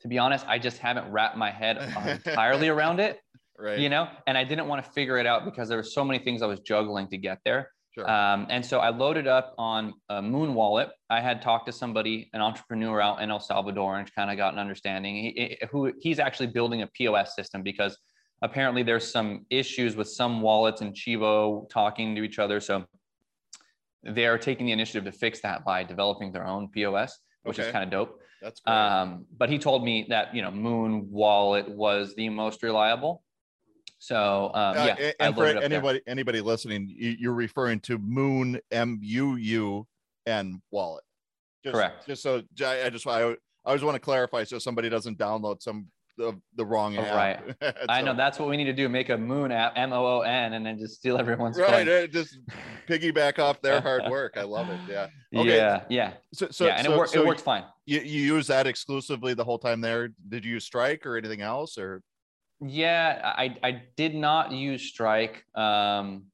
[0.00, 1.78] To be honest i just haven't wrapped my head
[2.26, 3.20] entirely around it
[3.58, 3.78] right.
[3.78, 6.22] you know and i didn't want to figure it out because there were so many
[6.22, 7.70] things i was juggling to get there.
[7.94, 8.10] Sure.
[8.10, 10.90] um, and so i loaded up on a Muun wallet.
[11.10, 14.52] I had talked to somebody an entrepreneur out in el salvador and kind of got
[14.52, 15.14] an understanding.
[15.14, 17.96] He, who he's actually building a pos system because
[18.42, 22.60] apparently there's some issues with some wallets and chivo talking to each other.
[22.60, 22.84] So
[24.04, 27.68] they're taking the initiative to fix that by developing their own pos which okay.
[27.68, 28.74] is kind of dope that's great.
[28.74, 33.24] Um, but he told me that you know Muun Wallet was the most reliable.
[33.98, 36.12] So um, uh, yeah, and for anybody there.
[36.12, 39.86] anybody listening, you're referring to Muun M U U
[40.26, 41.04] N wallet.
[41.64, 42.06] Just, Correct.
[42.06, 45.86] Just so I just I, I always want to clarify so somebody doesn't download some
[46.16, 47.14] the, the wrong app.
[47.14, 47.56] Right.
[47.62, 48.88] so, I know that's what we need to do.
[48.88, 51.86] Make a moon app, M O O N, and then just steal everyone's right.
[51.86, 52.10] Coin.
[52.10, 52.38] Just
[52.88, 54.34] piggyback off their hard work.
[54.36, 54.80] I love it.
[54.88, 55.08] Yeah.
[55.34, 55.56] Okay.
[55.56, 55.82] Yeah.
[55.88, 56.12] Yeah.
[56.32, 57.10] So, so yeah, and so, it, worked.
[57.12, 57.64] So it worked fine.
[57.86, 60.10] You, you use that exclusively the whole time there.
[60.28, 62.02] Did you use Strike or anything else or?
[62.60, 65.44] Yeah, I, I did not use Strike.
[65.54, 66.26] Um,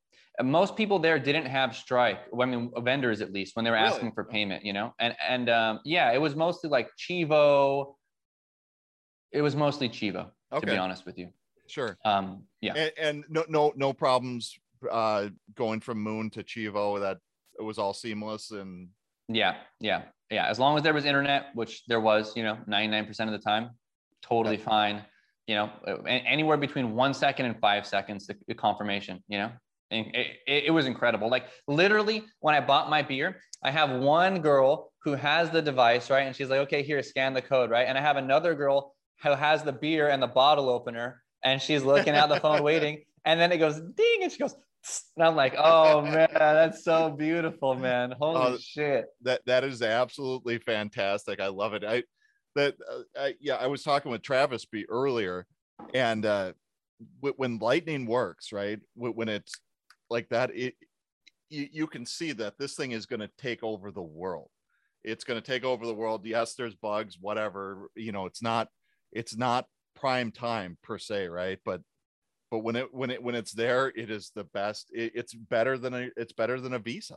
[0.42, 2.20] most people there didn't have Strike.
[2.38, 3.88] I mean, vendors at least when they were really?
[3.88, 4.94] asking for payment, you know.
[4.98, 7.94] And and um, yeah, it was mostly like Chivo.
[9.32, 10.60] It was mostly Chivo, okay.
[10.60, 11.28] to be honest with you.
[11.66, 11.96] Sure.
[12.04, 12.74] Um, yeah.
[12.74, 14.58] And, and no no no problems
[14.90, 17.00] uh, going from Muun to Chivo.
[17.00, 17.18] That
[17.58, 18.88] it was all seamless and.
[19.32, 20.48] Yeah, yeah, yeah.
[20.48, 23.40] As long as there was internet, which there was, you know, ninety nine percent of
[23.40, 23.70] the time,
[24.22, 25.04] totally fine
[25.50, 25.68] you know,
[26.06, 29.50] anywhere between one second and five seconds, the, the confirmation, you know,
[29.90, 31.28] it, it, it was incredible.
[31.28, 36.08] Like literally when I bought my beer, I have one girl who has the device,
[36.08, 36.20] right?
[36.20, 37.88] And she's like, okay, here, scan the code, right?
[37.88, 41.82] And I have another girl who has the beer and the bottle opener and she's
[41.82, 43.04] looking at the phone waiting.
[43.22, 44.54] And then it goes ding and she goes,
[45.14, 48.14] and I'm like, oh man, that's so beautiful, man.
[48.18, 49.04] Holy uh, shit.
[49.20, 51.38] That that is absolutely fantastic.
[51.38, 51.84] I love it.
[51.84, 52.02] I
[52.56, 55.46] that uh, I, yeah, I was talking with Travis B earlier,
[55.92, 56.52] and uh,
[57.20, 58.80] w- when lightning works, right?
[58.96, 59.52] W- when it's
[60.08, 60.74] like that, it
[61.50, 64.48] you, you can see that this thing is going to take over the world.
[65.04, 66.24] It's going to take over the world.
[66.24, 67.90] Yes, there's bugs, whatever.
[67.96, 68.68] You know, it's not
[69.12, 71.58] it's not prime time per se, right?
[71.64, 71.82] But
[72.50, 74.90] but when it when it when it's there, it is the best.
[74.92, 77.16] It, it's better than a it's better than a Visa.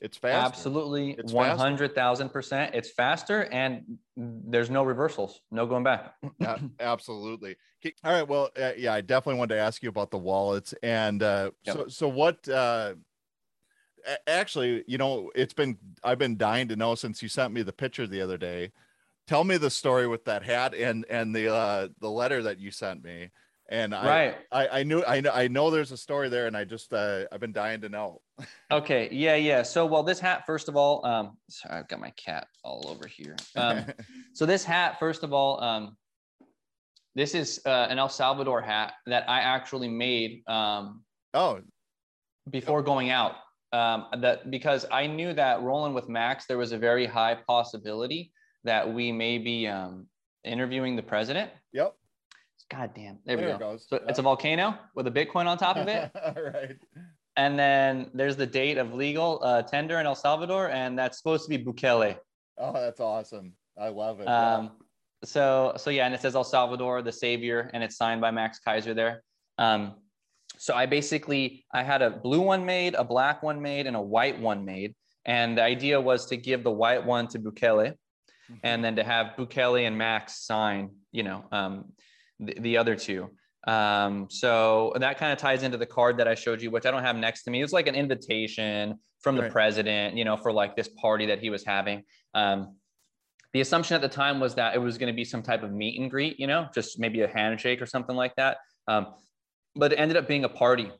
[0.00, 0.54] It's faster.
[0.54, 2.74] Absolutely, one hundred thousand percent.
[2.74, 6.14] It's faster, and there's no reversals, no going back.
[6.44, 7.56] uh, absolutely.
[8.04, 8.28] All right.
[8.28, 11.76] Well, uh, yeah, I definitely wanted to ask you about the wallets, and uh, yep.
[11.76, 12.48] so so what?
[12.48, 12.94] Uh,
[14.28, 17.72] actually, you know, it's been I've been dying to know since you sent me the
[17.72, 18.70] picture the other day.
[19.28, 22.70] Tell me the story with that hat and and the uh, the letter that you
[22.70, 23.30] sent me
[23.68, 24.36] And I, Right.
[24.50, 27.24] I, I knew, I know, I know there's a story there, and I just, uh,
[27.30, 28.22] I've been dying to know.
[28.70, 29.08] Okay.
[29.10, 29.34] Yeah.
[29.34, 29.62] Yeah.
[29.62, 33.06] So, well, this hat, first of all, um, sorry, I've got my cat all over
[33.06, 33.36] here.
[33.56, 33.84] Um,
[34.34, 35.96] so this hat, first of all, um,
[37.14, 41.02] this is uh, an El Salvador hat that I actually made um,
[41.34, 41.60] oh,
[42.48, 43.36] before going out.
[43.72, 48.32] Um, that because I knew that rolling with Max, there was a very high possibility
[48.64, 50.06] that we may be um,
[50.44, 51.50] interviewing the president.
[51.72, 51.94] yep.
[52.70, 53.18] God damn.
[53.24, 53.70] There, we There it go.
[53.72, 53.86] goes.
[53.88, 56.10] So it's a volcano with a Bitcoin on top of it.
[56.36, 56.76] right.
[57.36, 61.44] and then there's the date of legal uh, tender in El Salvador, and that's supposed
[61.44, 62.18] to be Bukele.
[62.58, 63.54] Oh, that's awesome.
[63.80, 64.24] I love it.
[64.24, 64.54] yeah.
[64.56, 64.72] Um,
[65.24, 68.60] so so yeah, and it says El Salvador, the savior, and it's signed by Max
[68.66, 69.22] Keiser there.
[69.56, 69.94] Um,
[70.58, 74.00] so I basically I had a blue one made, a black one made, and a
[74.00, 74.94] white one made,
[75.24, 77.94] and the idea was to give the white one to Bukele,
[78.62, 81.92] and then to have Bukele and Max sign, you know, um,
[82.40, 83.30] the, the other two.
[83.66, 86.90] Um, so that kind of ties into the card that I showed you, which I
[86.90, 87.62] don't have next to me.
[87.62, 89.52] It's like an invitation from the Right.
[89.52, 92.04] president, you know, for like this party that he was having.
[92.34, 92.76] Um,
[93.52, 95.72] the assumption at the time was that it was going to be some type of
[95.72, 98.58] meet and greet, you know, just maybe a handshake or something like that.
[98.86, 99.14] Um,
[99.74, 100.90] but it ended up being a party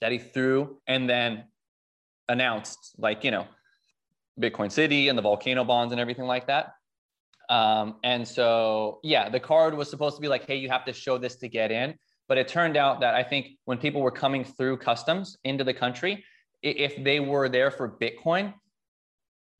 [0.00, 1.44] that he threw and then
[2.28, 3.46] announced, like, you know,
[4.40, 6.72] Bitcoin City and the volcano bonds and everything like that.
[7.50, 10.92] Um, and so, yeah, the card was supposed to be like, hey, you have to
[10.92, 11.94] show this to get in.
[12.28, 15.74] But it turned out that I think when people were coming through customs into the
[15.74, 16.24] country,
[16.62, 18.54] if they were there for Bitcoin,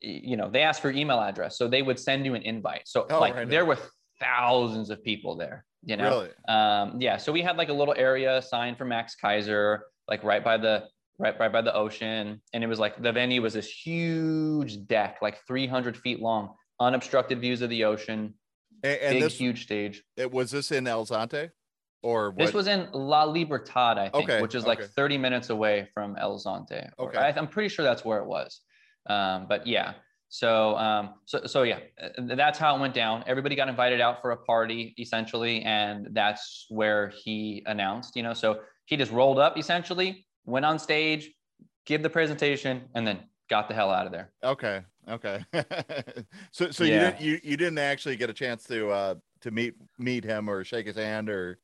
[0.01, 1.59] you know, they asked for email address.
[1.59, 2.83] So they would send you an invite.
[2.87, 3.49] So, Oh, like, right.
[3.49, 3.79] there were
[4.21, 6.09] thousands of people there, you know?
[6.09, 6.31] really?
[6.49, 10.45] um yeah so we had like a little area signed for Max Keiser like right
[10.45, 10.85] by the
[11.19, 15.19] right right by the ocean and it was like the venue was this huge deck
[15.23, 18.35] like 300 feet long unobstructed views of the ocean
[18.83, 21.51] And, and big this, huge stage it was this in El Zonte,
[22.03, 22.39] or what?
[22.39, 24.89] this was in la libertad i think Okay, which is like okay.
[24.97, 27.19] 30 minutes away from El Zonte Okay.
[27.19, 28.61] I, i'm pretty sure that's where it was
[29.09, 29.95] um but yeah
[30.29, 34.23] so um so so yeah uh, that's how it went down everybody got invited out
[34.23, 39.39] for a party essentially and that's where he announced you know so he just rolled
[39.39, 41.31] up essentially went on stage
[41.87, 43.21] give the presentation and then
[43.51, 44.31] got the hell out of there.
[44.43, 44.83] Okay.
[45.09, 45.45] Okay.
[46.53, 49.75] so so you didn't you, you didn't actually get a chance to uh to meet
[49.99, 51.59] meet him or shake his hand or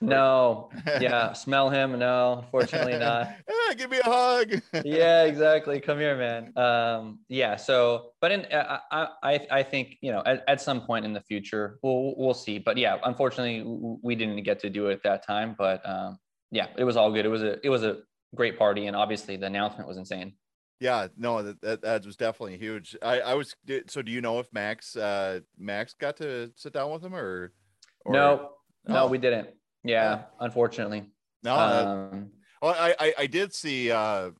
[0.00, 0.70] no.
[1.00, 1.98] Yeah smell him?
[1.98, 3.28] No fortunately not.
[3.48, 4.60] Ah, give me a hug.
[4.84, 5.80] yeah exactly.
[5.80, 6.52] Come here man.
[6.58, 10.80] Um yeah so but in i i i I think you know at, at some
[10.80, 12.58] point in the future we'll we'll see.
[12.58, 13.62] But yeah unfortunately
[14.02, 16.18] we didn't get to do it at that time but um
[16.58, 17.98] yeah it was all good it was a it was a
[18.34, 20.32] great party and obviously the announcement was insane
[20.80, 22.96] Yeah, no, that, that that was definitely huge.
[23.00, 23.54] I I was
[23.86, 24.02] so.
[24.02, 27.52] Do you know if Max uh Max got to sit down with him or?
[28.04, 28.26] or no
[28.86, 29.06] no Oh.
[29.12, 29.48] we didn't
[29.84, 31.02] yeah unfortunately
[31.42, 31.54] no.
[31.56, 32.30] that- um
[32.62, 34.30] well, I, I I did see uh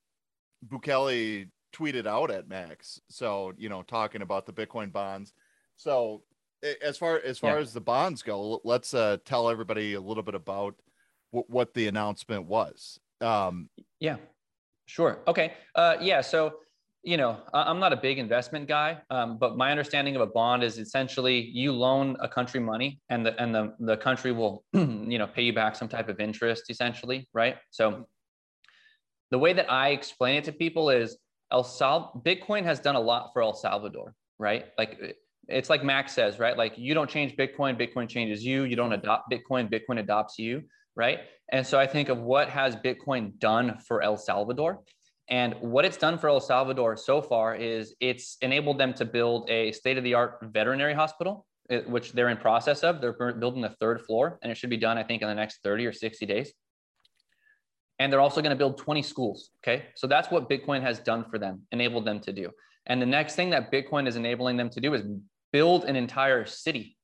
[0.67, 5.33] Bukele tweeted out at Max, so you know talking about the Bitcoin bonds.
[5.77, 6.23] So
[6.83, 7.63] as far as far Yeah.
[7.63, 10.75] as the bonds go, let's uh tell everybody a little bit about
[11.35, 12.99] what what the announcement was.
[13.21, 13.69] Um,
[14.01, 14.17] Yeah,
[14.87, 15.19] sure.
[15.27, 15.55] Okay.
[15.75, 16.21] Uh, yeah.
[16.21, 16.55] So,
[17.03, 20.63] you know, I'm not a big investment guy, um, but my understanding of a bond
[20.63, 25.19] is essentially you loan a country money, and the and the the country will, you
[25.19, 27.57] know, pay you back some type of interest, essentially, right?
[27.71, 28.07] So,
[29.31, 31.19] the way that I explain it to people is
[31.53, 34.67] El Sal Bitcoin has done a lot for El Salvador, right?
[34.79, 35.17] Like
[35.49, 36.57] it's like Max says, right?
[36.57, 38.65] Like you don't change Bitcoin, Bitcoin changes you.
[38.65, 40.63] You don't adopt Bitcoin, Bitcoin adopts you,
[40.97, 41.21] right?
[41.53, 44.83] And so I think of what has Bitcoin done for El Salvador.
[45.29, 49.49] And what it's done for El Salvador so far is it's enabled them to build
[49.49, 53.01] a state of the art veterinary hospital, eh, which they're in process of.
[53.01, 55.61] They're building the third floor, and it should be done, I think, in the next
[55.63, 56.53] 30 or 60 days.
[57.99, 59.51] And they're also going to build 20 schools.
[59.63, 59.87] Okay.
[59.95, 62.51] So that's what Bitcoin has done for them, enabled them to do.
[62.87, 65.03] And the next thing that Bitcoin is enabling them to do is
[65.53, 66.97] build an entire city,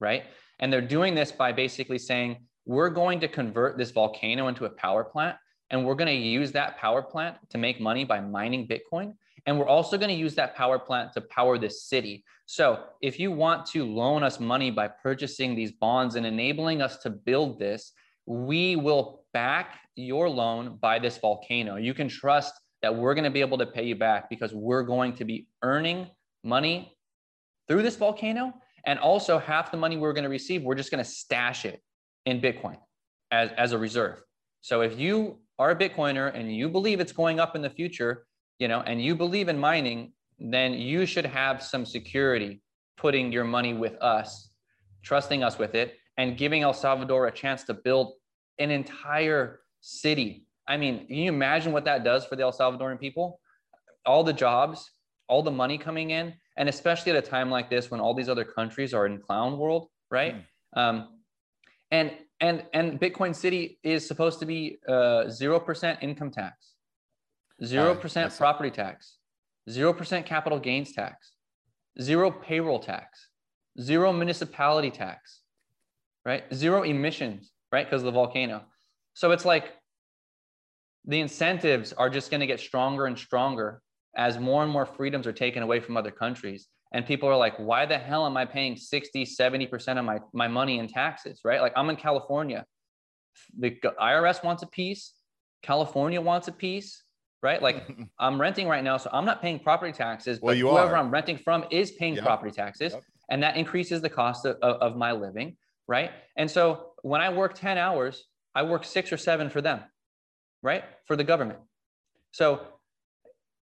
[0.00, 0.24] right?
[0.60, 4.70] And they're doing this by basically saying, we're going to convert this volcano into a
[4.70, 5.36] power plant,
[5.70, 9.14] and we're going to use that power plant to make money by mining Bitcoin.
[9.46, 12.24] And we're also going to use that power plant to power this city.
[12.46, 16.98] So if you want to loan us money by purchasing these bonds and enabling us
[16.98, 17.92] to build this,
[18.26, 21.76] we will back your loan by this volcano.
[21.76, 24.82] You can trust that we're going to be able to pay you back because we're
[24.82, 26.06] going to be earning
[26.42, 26.96] money
[27.68, 28.54] through this volcano.
[28.86, 31.82] And also, half the money we're going to receive, we're just going to stash it
[32.26, 32.76] in Bitcoin
[33.30, 34.22] as, as a reserve.
[34.60, 38.26] So if you are a Bitcoiner and you believe it's going up in the future,
[38.58, 42.60] you know, and you believe in mining, then you should have some security
[42.96, 44.50] putting your money with us,
[45.02, 45.94] trusting us with it.
[46.16, 48.12] and giving El Salvador a chance to build
[48.58, 50.46] an entire city.
[50.66, 53.40] I mean, can you imagine what that does for the El Salvadoran people?
[54.06, 54.90] All the jobs,
[55.28, 58.28] all the money coming in, and especially at a time like this when all these
[58.28, 60.36] other countries are in clown world, right?
[60.76, 60.80] Mm.
[60.80, 61.08] Um,
[61.94, 66.72] and and and Bitcoin City is supposed to be uh, zero uh, percent income tax,
[67.64, 69.18] zero percent property tax,
[69.70, 71.32] zero percent capital gains tax,
[72.00, 73.28] zero payroll tax,
[73.80, 75.42] zero municipality tax,
[76.24, 76.42] right?
[76.52, 77.86] Zero emissions, right?
[77.86, 78.62] Because of the volcano.
[79.14, 79.66] So it's like
[81.04, 83.80] the incentives are just going to get stronger and stronger
[84.16, 86.66] as more and more freedoms are taken away from other countries.
[86.94, 90.46] And people are like, why the hell am I paying 60, 70% of my, my
[90.46, 91.60] money in taxes, right?
[91.60, 92.64] Like I'm in California.
[93.58, 95.12] The IRS wants a piece.
[95.60, 97.02] California wants a piece,
[97.42, 97.60] right?
[97.60, 97.88] Like
[98.20, 100.96] I'm renting right now, so I'm not paying property taxes, but well, whoever are.
[100.96, 102.24] I'm renting from is paying yep.
[102.24, 102.92] property taxes.
[102.92, 103.02] Yep.
[103.28, 105.56] And that increases the cost of, of, of my living,
[105.88, 106.12] right?
[106.36, 108.22] And so when I work 10 hours,
[108.54, 109.80] I work six or seven for them,
[110.62, 110.84] right?
[111.06, 111.58] For the government.
[112.30, 112.60] So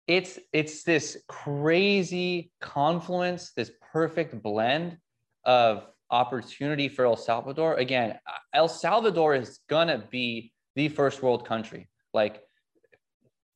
[0.07, 4.98] it's it's this crazy confluence, this perfect blend
[5.44, 7.74] of opportunity for El Salvador.
[7.74, 8.18] Again,
[8.52, 11.88] El Salvador is gonna be the first world country.
[12.12, 12.42] Like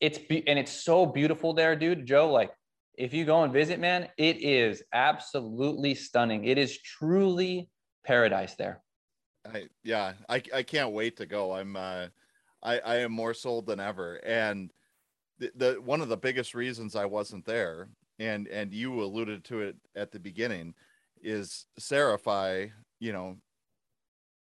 [0.00, 2.06] it's be- and it's so beautiful there, dude.
[2.06, 2.50] Joe, like
[2.96, 6.44] if you go and visit, man, it is absolutely stunning.
[6.44, 7.68] It is truly
[8.04, 8.82] paradise there.
[9.46, 11.52] I yeah, I I can't wait to go.
[11.52, 12.06] I'm uh
[12.62, 14.16] I I am more sold than ever.
[14.24, 14.72] And
[15.38, 19.60] the, the one of the biggest reasons I wasn't there, and and you alluded to
[19.60, 20.74] it at the beginning,
[21.22, 23.36] is Serify, you know,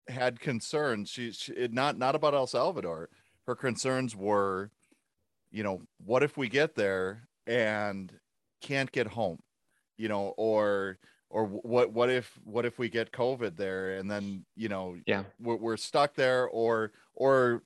[0.08, 1.10] had concerns.
[1.10, 3.08] She, she not not about El Salvador.
[3.46, 4.70] Her concerns were,
[5.50, 8.12] you know, what if we get there and
[8.60, 9.38] can't get home,
[9.96, 10.98] you know, or
[11.30, 15.24] or what what if what if we get covid there and then you know yeah
[15.40, 17.62] we're, we're stuck there or or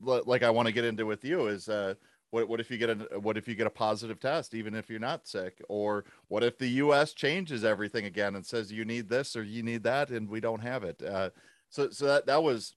[0.00, 1.94] like i want to get into with you is uh
[2.30, 4.90] what, what if you get a what if you get a positive test even if
[4.90, 5.62] you're not sick?
[5.68, 9.62] Or what if the us changes everything again and says you need this or you
[9.62, 11.02] need that and we don't have it?
[11.02, 11.30] Uh,
[11.70, 12.76] so so that, that was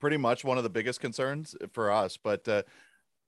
[0.00, 2.16] pretty much one of the biggest concerns for us.
[2.16, 2.62] But uh,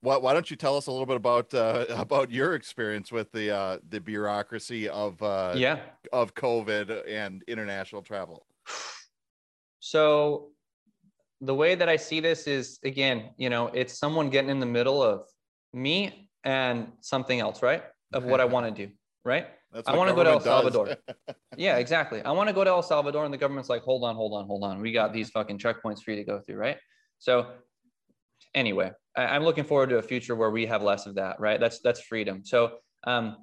[0.00, 3.32] why, why don't you tell us a little bit about uh, about your experience with
[3.32, 5.80] the uh, the bureaucracy of uh, yeah.
[6.12, 8.46] of covid and international travel?
[9.80, 10.50] So
[11.46, 14.66] the way that I see this is again, you know, it's someone getting in the
[14.66, 15.22] middle of
[15.72, 17.82] me and something else, right?
[18.12, 18.92] Of what I want to do,
[19.24, 19.46] right?
[19.86, 20.96] I want to go to El Salvador.
[21.56, 22.22] yeah, exactly.
[22.22, 24.46] I want to go to El Salvador, and the government's like, hold on, hold on,
[24.46, 24.80] hold on.
[24.80, 26.78] We got these fucking checkpoints for you to go through, right?
[27.18, 27.48] So,
[28.54, 31.60] anyway, I, am looking forward to a future where we have less of that, right?
[31.60, 32.42] That's that's freedom.
[32.44, 33.36] So, um,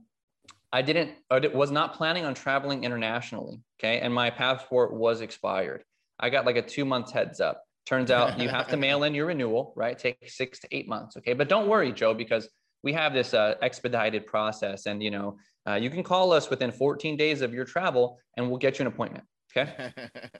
[0.71, 5.83] I didn't, I was not planning on traveling internationally, okay, and my passport was expired.
[6.19, 7.61] I got like a two months heads up.
[7.85, 9.97] Turns out you have to mail in your renewal, right?
[9.97, 11.17] Take six to eight months.
[11.17, 11.33] Okay.
[11.33, 12.49] But don't worry, Joe, because
[12.81, 16.71] we have this uh, expedited process and, you know, uh, you can call us within
[16.71, 19.25] 14 days of your travel and we'll get you an appointment.
[19.55, 19.91] Okay.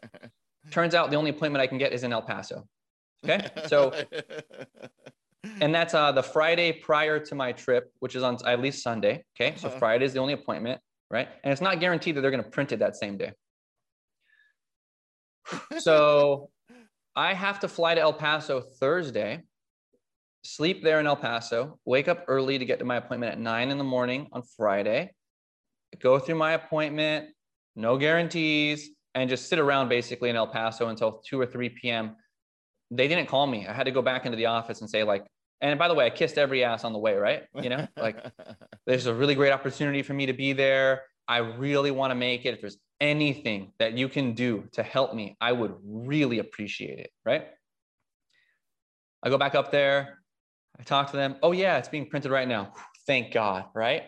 [0.72, 2.68] Turns out the only appointment I can get is in El Paso.
[3.24, 3.50] Okay.
[3.68, 3.94] So,
[5.62, 9.24] and that's uh, the Friday prior to my trip, which is on at least Sunday.
[9.36, 9.56] Okay.
[9.58, 11.30] So Friday is the only appointment, right?
[11.44, 13.34] And it's not guaranteed that they're going to print it that same day.
[15.80, 16.50] So
[17.16, 19.44] I have to fly to El Paso Thursday,
[20.44, 23.70] sleep there in El Paso, wake up early to get to my appointment at nine
[23.70, 25.12] in the morning on Friday,
[26.00, 27.30] go through my appointment,
[27.76, 32.16] no guarantees, and just sit around basically in El Paso until 2 or 3 p.m.
[32.90, 33.68] They didn't call me.
[33.68, 35.26] I had to go back into the office and say, like,
[35.62, 37.44] and by the way, I kissed every ass on the way, right?
[37.62, 38.18] You know, like
[38.86, 41.04] there's a really great opportunity for me to be there.
[41.28, 42.56] I really want to make it.
[42.56, 47.12] If there's anything that you can do to help me, I would really appreciate it.
[47.26, 47.48] Right.
[49.22, 50.20] I go back up there.
[50.80, 51.36] I talk to them.
[51.44, 52.74] Oh, yeah, it's being printed right now.
[53.06, 53.66] Thank God.
[53.76, 54.04] Right.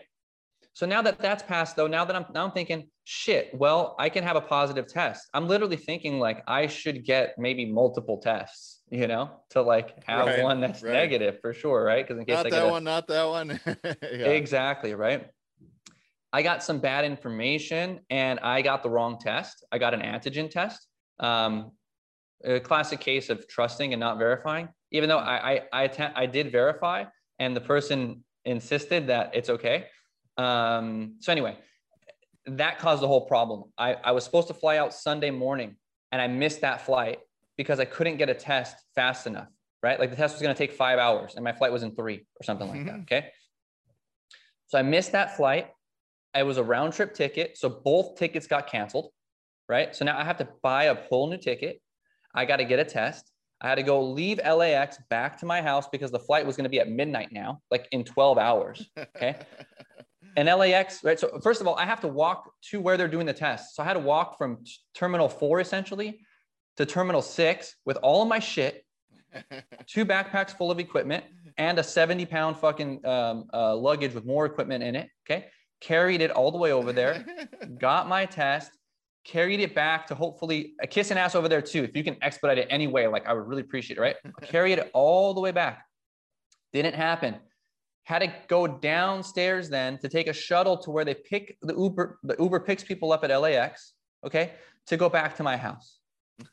[0.72, 4.08] So now that that's passed, though, now that I'm now I'm thinking, shit, well, I
[4.08, 5.28] can have a positive test.
[5.32, 10.26] I'm literally thinking like I should get maybe multiple tests, you know, to like have
[10.26, 10.92] right, one that's right.
[10.92, 12.06] negative for sure, right?
[12.06, 13.60] Because in case not I that a, one, not that one.
[13.84, 14.26] yeah.
[14.40, 15.28] Exactly, right.
[16.32, 19.64] I got some bad information and I got the wrong test.
[19.72, 20.86] I got an antigen test.
[21.20, 21.72] Um,
[22.44, 24.68] a classic case of trusting and not verifying.
[24.92, 27.04] Even though I I I, att- I did verify
[27.38, 29.86] and the person insisted that it's okay.
[30.36, 31.56] Um, so anyway,
[32.46, 33.64] that caused the whole problem.
[33.76, 35.76] I, I was supposed to fly out Sunday morning
[36.12, 37.18] and I missed that flight
[37.56, 39.48] because I couldn't get a test fast enough,
[39.82, 39.98] right?
[39.98, 42.26] Like the test was going to take five hours and my flight was in three
[42.40, 42.88] or something like mm-hmm.
[42.88, 43.00] that.
[43.00, 43.28] Okay.
[44.68, 45.68] So I missed that flight.
[46.38, 47.56] It was a round trip ticket.
[47.58, 49.10] So both tickets got canceled.
[49.68, 49.94] right?
[49.94, 51.80] So now I have to buy a whole new ticket.
[52.34, 53.32] I got to get a test.
[53.60, 56.64] I had to go leave LAX back to my house because the flight was going
[56.64, 58.86] to be at midnight now, like in 12 hours.
[58.98, 59.36] Okay.
[60.36, 61.18] and LAX, right?
[61.18, 63.74] So, first of all, I have to walk to where they're doing the test.
[63.74, 64.58] So, I had to walk from
[64.94, 66.20] terminal four essentially
[66.76, 68.84] to terminal six with all of my shit,
[69.86, 71.24] two backpacks full of equipment,
[71.56, 75.08] and a 70 pound fucking um, uh, luggage with more equipment in it.
[75.24, 75.46] Okay.
[75.80, 77.24] Carried it all the way over there,
[77.78, 78.72] got my test,
[79.26, 81.82] carried it back to hopefully a kiss and ass over there too.
[81.82, 84.16] If you can expedite it anyway, like I would really appreciate it, right?
[84.42, 85.84] Carried it all the way back.
[86.72, 87.36] Didn't happen.
[88.04, 92.20] Had to go downstairs then to take a shuttle to where they pick the Uber,
[92.22, 94.52] the Uber picks people up at LAX, okay,
[94.86, 95.98] to go back to my house,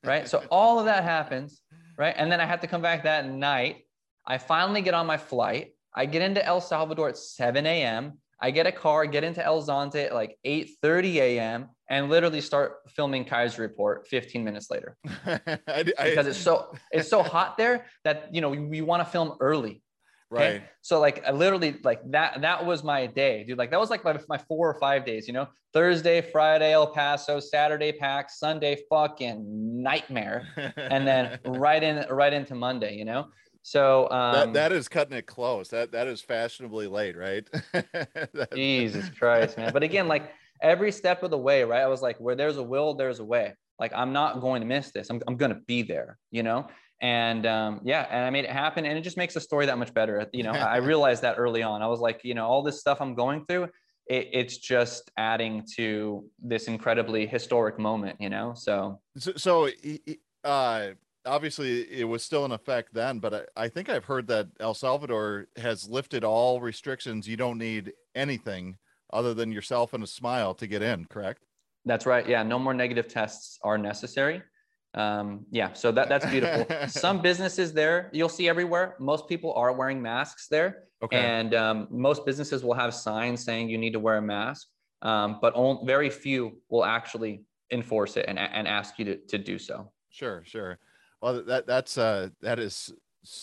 [0.03, 0.27] right?
[0.27, 1.61] so all of that happens,
[1.97, 2.15] right?
[2.17, 3.85] And then I had to come back that night.
[4.25, 5.75] I finally get on my flight.
[5.93, 8.17] I get into El Salvador at 7 a.m.
[8.43, 11.69] I get a car, get into El Zonte at like 8:30 a.m.
[11.89, 14.97] and literally start filming Keiser Report 15 minutes later.
[15.25, 18.99] I, I, because it's so it's so hot there that you know we, we want
[18.99, 19.81] to film early.
[20.33, 20.51] Okay?
[20.51, 20.63] Right.
[20.81, 23.57] So like I literally like that that was my day, dude.
[23.57, 25.47] Like that was like my, my four or five days, you know.
[25.71, 30.73] Thursday, Friday, El Paso, Saturday pack, Sunday fucking nightmare.
[30.75, 33.29] and then right in right into Monday, you know.
[33.63, 35.69] So um, that, that is cutting it close.
[35.69, 37.47] That that is fashionably late, right?
[38.53, 39.71] Jesus Christ, man.
[39.71, 41.81] But again, like every step of the way, right?
[41.81, 43.53] I was like, where there's a will, there's a way.
[43.79, 45.09] Like I'm not going to miss this.
[45.09, 46.67] I'm I'm gonna be there, you know.
[47.01, 49.77] And um, yeah, and I made it happen, and it just makes the story that
[49.77, 50.27] much better.
[50.33, 51.81] You know, I realized that early on.
[51.81, 53.63] I was like, you know, all this stuff I'm going through,
[54.07, 58.17] it, it's just adding to this incredibly historic moment.
[58.19, 59.69] You know, so so, so
[60.43, 60.89] uh
[61.25, 64.73] obviously it was still in effect then, but I, I, think I've heard that El
[64.73, 67.27] Salvador has lifted all restrictions.
[67.27, 68.77] You don't need anything
[69.11, 71.43] other than yourself and a smile to get in, correct?
[71.85, 72.27] That's right.
[72.27, 74.41] Yeah, no more negative tests are necessary.
[74.95, 76.67] Um, yeah, so that that's beautiful.
[76.87, 78.95] Some businesses there you'll see everywhere.
[78.99, 81.17] Most people are wearing masks there, okay.
[81.17, 84.67] and um, most businesses will have signs saying you need to wear a mask.
[85.01, 89.37] Um, but only, very few will actually enforce it and, and ask you to, to
[89.37, 89.91] do so.
[90.09, 90.79] Sure, sure.
[91.23, 92.91] Well, that that's uh that is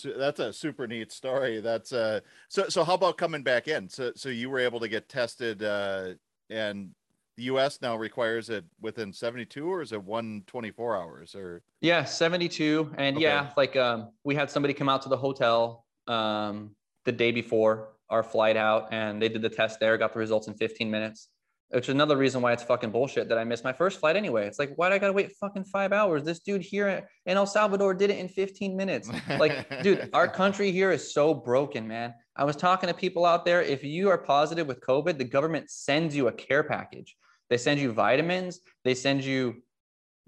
[0.04, 1.60] that's a super neat story.
[1.60, 2.20] That's uh
[2.50, 3.88] so so how about coming back in?
[3.88, 6.08] So so you were able to get tested uh
[6.50, 6.90] and
[7.38, 12.92] the US now requires it within 72 or is it 124 hours or Yeah, 72
[12.98, 13.22] and okay.
[13.22, 16.76] yeah, like um we had somebody come out to the hotel um
[17.06, 20.48] the day before our flight out and they did the test there, got the results
[20.48, 21.30] in 15 minutes
[21.70, 24.46] which is another reason why it's fucking bullshit that I missed my first flight anyway.
[24.46, 26.24] It's like, why do I gotta wait fucking five hours?
[26.24, 29.08] This dude here in El Salvador did it in 15 minutes.
[29.38, 32.14] Like, dude, our country here is so broken, man.
[32.34, 33.62] I was talking to people out there.
[33.62, 37.16] If you are positive with COVID, the government sends you a care package.
[37.50, 39.62] They send you vitamins, they send you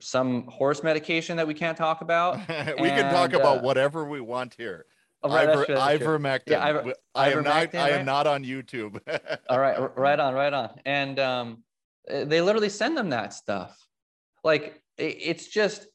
[0.00, 2.36] some horse medication that we can't talk about.
[2.48, 4.86] we and, can talk about uh, whatever we want here.
[5.24, 6.42] Oh, right, Iver, ivermectin.
[6.48, 7.74] Yeah, Iver, I am not.
[7.74, 9.00] I am not on YouTube.
[9.48, 10.70] All right, right on, right on.
[10.84, 11.62] And um,
[12.08, 13.76] eh, they literally send them that stuff.
[14.42, 15.86] Like it's just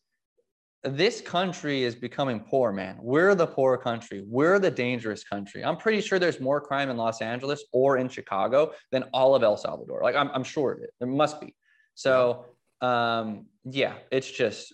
[0.84, 2.98] this country is becoming poor, man.
[3.02, 4.24] We're the poor country.
[4.26, 5.64] We're the dangerous country.
[5.64, 9.44] I'm pretty sure there's more crime in Los Angeles or in Chicago than all of
[9.44, 10.02] El Salvador.
[10.02, 10.92] Like I'm, I'm sure of it.
[11.00, 11.54] There must be.
[11.96, 12.46] So
[12.82, 14.74] um, yeah, it's just.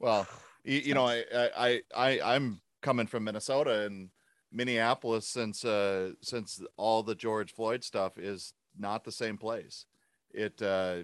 [0.00, 0.26] Well,
[0.64, 4.10] you, you know, I, I, I, I'm coming from Minnesota and
[4.52, 9.86] Minneapolis since uh since all the George Floyd stuff is not the same place.
[10.32, 11.02] It uh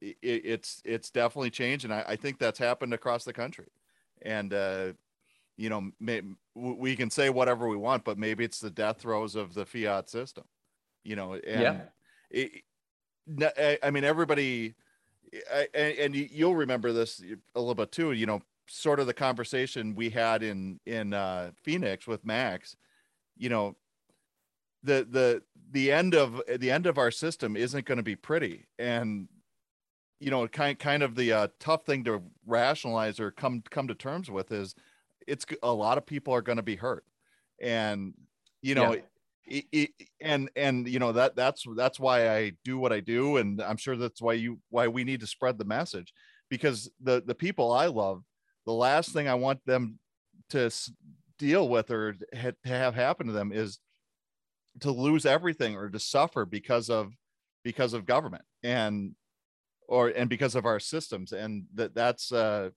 [0.00, 3.68] it, it's it's definitely changed and I, I think that's happened across the country.
[4.22, 4.92] And uh
[5.56, 6.22] you know may,
[6.54, 10.08] we can say whatever we want but maybe it's the death throes of the fiat
[10.08, 10.44] system.
[11.02, 11.80] You know, and yeah.
[12.30, 12.62] It,
[13.82, 14.74] I mean everybody
[15.74, 17.22] and you'll remember this
[17.54, 21.50] a little bit too, you know, sort of the conversation we had in in uh,
[21.62, 22.76] Phoenix with Max,
[23.36, 23.76] you know,
[24.82, 28.66] the the the end of the end of our system isn't going to be pretty,
[28.78, 29.28] and
[30.20, 33.94] you know, kind kind of the uh, tough thing to rationalize or come come to
[33.94, 34.74] terms with is
[35.26, 37.04] it's a lot of people are going to be hurt,
[37.60, 38.14] and
[38.62, 38.94] you know.
[38.94, 39.00] Yeah.
[39.46, 39.90] It, it,
[40.22, 43.76] and and you know that that's that's why I do what I do, and I'm
[43.76, 46.14] sure that's why you why we need to spread the message
[46.48, 48.24] because the the people I love
[48.66, 49.98] the last thing I want them
[50.50, 50.70] to
[51.38, 53.78] deal with or to have happen to them is
[54.80, 57.12] to lose everything or to suffer because of
[57.62, 59.14] because of government and
[59.88, 62.70] or and because of our systems and that that's uh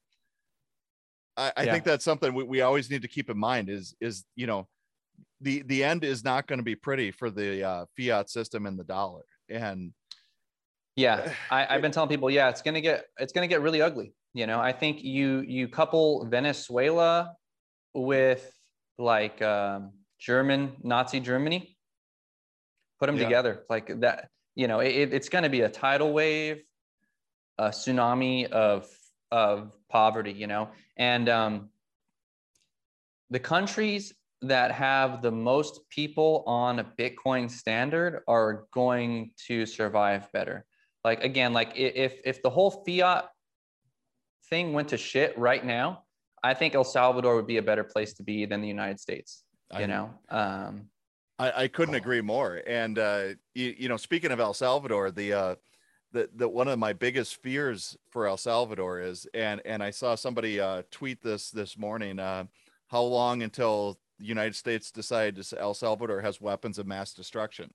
[1.36, 1.72] i, I yeah.
[1.72, 4.68] think that's something we, we always need to keep in mind is is you know
[5.42, 8.78] the the end is not going to be pretty for the uh, fiat system and
[8.78, 9.94] the dollar and
[10.98, 14.14] Yeah, I, I've been telling people, yeah, it's gonna get it's gonna get really ugly.
[14.38, 17.34] You know, I think you you couple Venezuela
[17.96, 18.46] with
[19.00, 21.76] like um, German Nazi Germany,
[23.00, 23.24] put them Yeah.
[23.24, 24.30] together like that.
[24.54, 26.62] You know, it, it's going to be a tidal wave,
[27.58, 28.88] a tsunami of
[29.32, 30.34] of poverty.
[30.34, 31.70] You know, and um,
[33.32, 34.14] the countries
[34.44, 40.64] that have the most people on a Bitcoin standard are going to survive better.
[41.04, 43.30] Like again, like if if the whole fiat
[44.50, 46.04] thing went to shit right now,
[46.44, 49.44] I think El Salvador would be a better place to be than the United States.
[49.74, 50.90] You I- know, um,
[51.40, 52.62] I, I couldn't agree more.
[52.66, 55.56] And uh, you, you know, speaking of El Salvador, the uh,
[56.12, 60.16] the the one of my biggest fears for El Salvador is, and and I saw
[60.16, 62.18] somebody uh, tweet this this morning.
[62.20, 62.46] Uh,
[62.88, 67.74] how long until the United States decides El Salvador has weapons of mass destruction?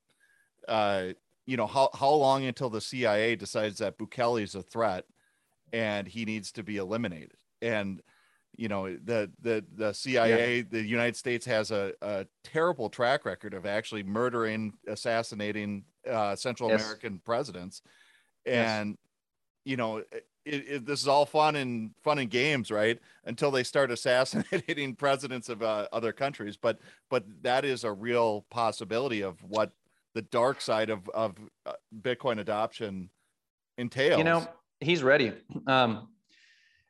[0.66, 1.09] Uh,
[1.47, 5.05] you know, how how long until the CIA decides that Bukele is a threat
[5.73, 7.37] and he needs to be eliminated?
[7.61, 8.03] And
[8.57, 13.55] you know the the the CIA, the United States has a, a terrible track record
[13.55, 16.83] of actually murdering, assassinating uh, Central Yes.
[16.83, 17.83] American presidents,
[18.45, 18.68] Yes.
[18.68, 18.99] and
[19.64, 22.99] you know it, it, this is all fun and fun and games, right?
[23.25, 28.45] Until they start assassinating presidents of uh, other countries, but but that is a real
[28.51, 29.73] possibility of what
[30.14, 33.09] the dark side of of uh, Bitcoin adoption
[33.79, 34.18] entails.
[34.18, 34.47] you know,
[34.83, 35.33] he's ready.
[35.66, 36.09] Um,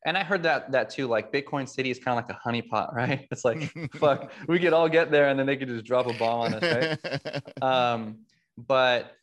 [0.04, 1.06] and I heard that that too.
[1.06, 3.26] Like Bitcoin City is kind of like a honeypot, right?
[3.30, 6.12] It's like fuck, we could all get there, and then they could just drop a
[6.14, 7.62] bomb on us, right?
[7.62, 8.18] um,
[8.56, 9.16] but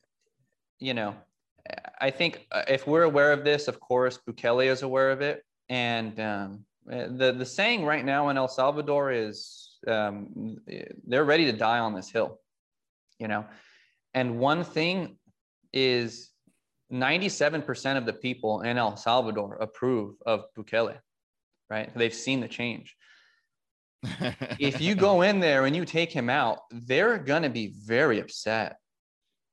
[0.80, 1.16] you know,
[2.00, 5.44] I think uh, if we're aware of this, of course, Bukele is aware of it,
[5.68, 10.58] and um, the the saying right now in El Salvador is um,
[11.06, 12.40] they're ready to die on this hill,
[13.20, 13.46] you know,
[14.14, 15.18] and one thing
[15.74, 16.30] is
[16.92, 20.98] 97% of the people in El Salvador approve of Bukele,
[21.70, 21.92] right?
[21.96, 22.96] They've seen the change
[24.60, 28.20] if you go in there and you take him out, they're going to be very
[28.20, 28.78] upset.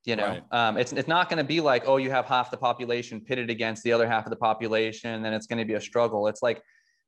[0.05, 0.43] You know, Right.
[0.51, 3.49] um, it's it's not going to be like, oh, you have half the population pitted
[3.49, 6.27] against the other half of the population, and then it's going to be a struggle.
[6.27, 6.61] It's like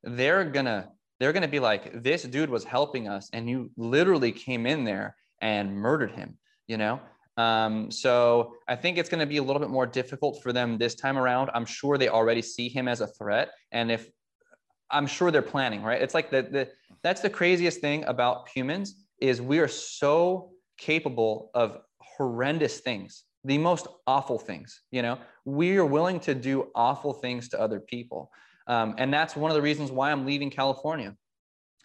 [0.04, 0.90] they're gonna
[1.22, 5.16] they're gonna be like, this dude was helping us, and you literally came in there
[5.42, 6.38] and murdered him.
[6.68, 7.00] You know.
[7.40, 10.78] Um, so I think it's going to be a little bit more difficult for them
[10.78, 11.50] this time around.
[11.54, 14.10] I'm sure they already see him as a threat, and if
[14.92, 16.02] I'm sure they're planning, right?
[16.02, 16.70] It's like the the
[17.04, 23.58] that's the craziest thing about humans is we are so capable of horrendous things the
[23.58, 28.32] most awful things you know we are willing to do awful things to other people
[28.68, 31.16] um, and that's one of the reasons why i'm leaving california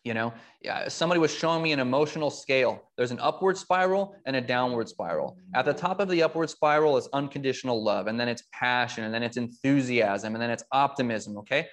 [0.05, 0.33] you know?
[0.63, 4.89] Yeah, somebody was showing me an emotional scale there's an upward spiral and a downward
[4.89, 5.37] spiral.
[5.55, 9.13] At the top of the upward spiral is unconditional love and then it's passion and
[9.13, 11.67] then it's enthusiasm and then it's optimism okay?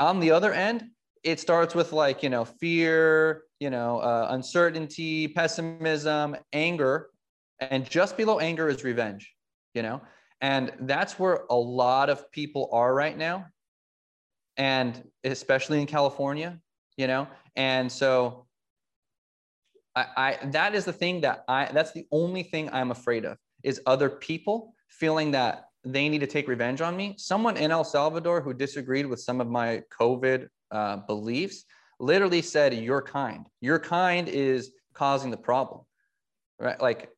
[0.00, 0.84] On the other end
[1.22, 7.10] it starts with like you know fear you know uh, uncertainty pessimism anger
[7.60, 9.32] and just below anger is revenge
[9.74, 10.00] you know?
[10.40, 13.46] And that's where a lot of people are right now
[14.56, 16.58] and especially in california
[16.96, 17.28] you know?
[17.56, 18.46] And so
[19.94, 23.36] I, I that is the thing that i that's the only thing i'm afraid of
[23.62, 27.14] is other people feeling that they need to take revenge on me.
[27.18, 31.64] Someone in el salvador who disagreed with some of my covid uh, beliefs
[31.98, 33.46] literally said you're kind.
[33.60, 35.82] Your kind is causing the problem.
[36.58, 36.80] Right?
[36.80, 37.10] Like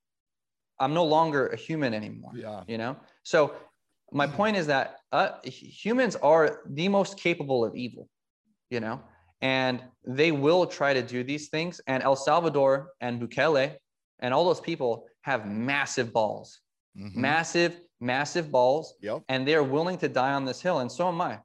[0.80, 2.62] i'm no longer a human anymore yeah.
[2.66, 2.96] you know?
[3.22, 3.54] So
[4.12, 8.08] my point is that uh, humans are the most capable of evil
[8.70, 9.00] you know
[9.40, 11.80] and they will try to do these things.
[11.86, 13.76] And el salvador and bukele
[14.20, 16.60] and all those people have massive balls
[16.96, 17.16] Mhm.
[17.16, 18.94] massive massive balls.
[19.00, 19.22] Yep.
[19.28, 21.40] and they're willing to die on this hill and so am i.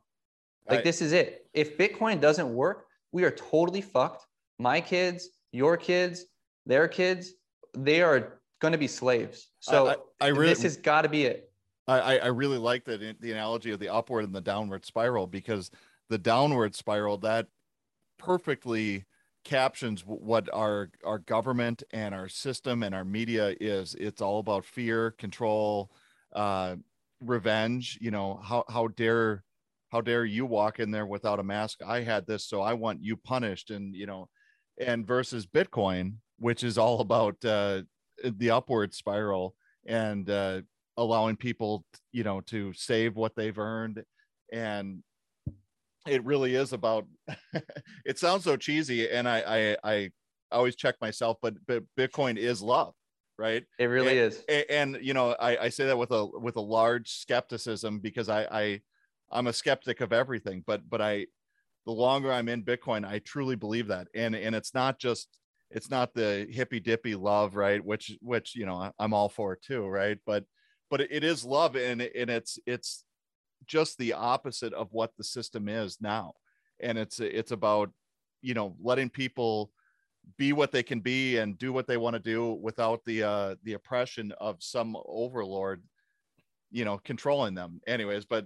[0.69, 1.47] Like this is it.
[1.53, 4.25] If bitcoin doesn't work we are totally fucked.
[4.59, 6.25] My kids your kids
[6.65, 7.33] their kids
[7.77, 9.47] they are going to be slaves.
[9.59, 11.51] So I, I, I really, this has got to be it.
[11.87, 15.71] I, I- really like the the analogy of the upward and the downward spiral because
[16.09, 17.47] the downward spiral that
[18.19, 19.05] perfectly
[19.43, 23.95] captions what our our government and our system and our media is.
[23.95, 25.91] It's all about fear, control,
[26.33, 26.75] uh,
[27.21, 27.97] revenge.
[28.01, 29.43] You know how how dare
[29.91, 31.79] how dare you walk in there without a mask?
[31.85, 33.71] I had this, so I want you punished.
[33.71, 34.29] And you know,
[34.79, 37.81] and versus Bitcoin, which is all about uh,
[38.23, 39.55] the upward spiral
[39.87, 40.61] and uh,
[40.97, 44.03] allowing people you know to save what they've earned
[44.51, 45.03] and
[46.09, 47.05] it really is about
[48.05, 50.11] it sounds so cheesy and I, I i
[50.51, 52.93] always check myself but but bitcoin is love
[53.39, 53.63] right?
[53.79, 54.43] It really and, is.
[54.49, 58.27] And, and you know, I, I say that with a with a large skepticism because
[58.27, 58.81] I, I
[59.31, 61.27] I'm a skeptic of everything, but but I
[61.85, 64.09] the longer I'm in Bitcoin, I truly believe that.
[64.13, 65.29] And and it's not just
[65.71, 67.83] it's not the hippy dippy love, right?
[67.83, 70.17] Which which you know I'm all for too, right?
[70.25, 70.43] But
[70.91, 73.05] but it is love, and and it's it's
[73.65, 76.33] just the opposite of what the system is now,
[76.79, 77.91] and it's it's about
[78.41, 79.71] you know letting people
[80.37, 83.55] be what they can be and do what they want to do without the uh
[83.63, 85.81] the oppression of some overlord
[86.71, 88.45] you know controlling them anyways but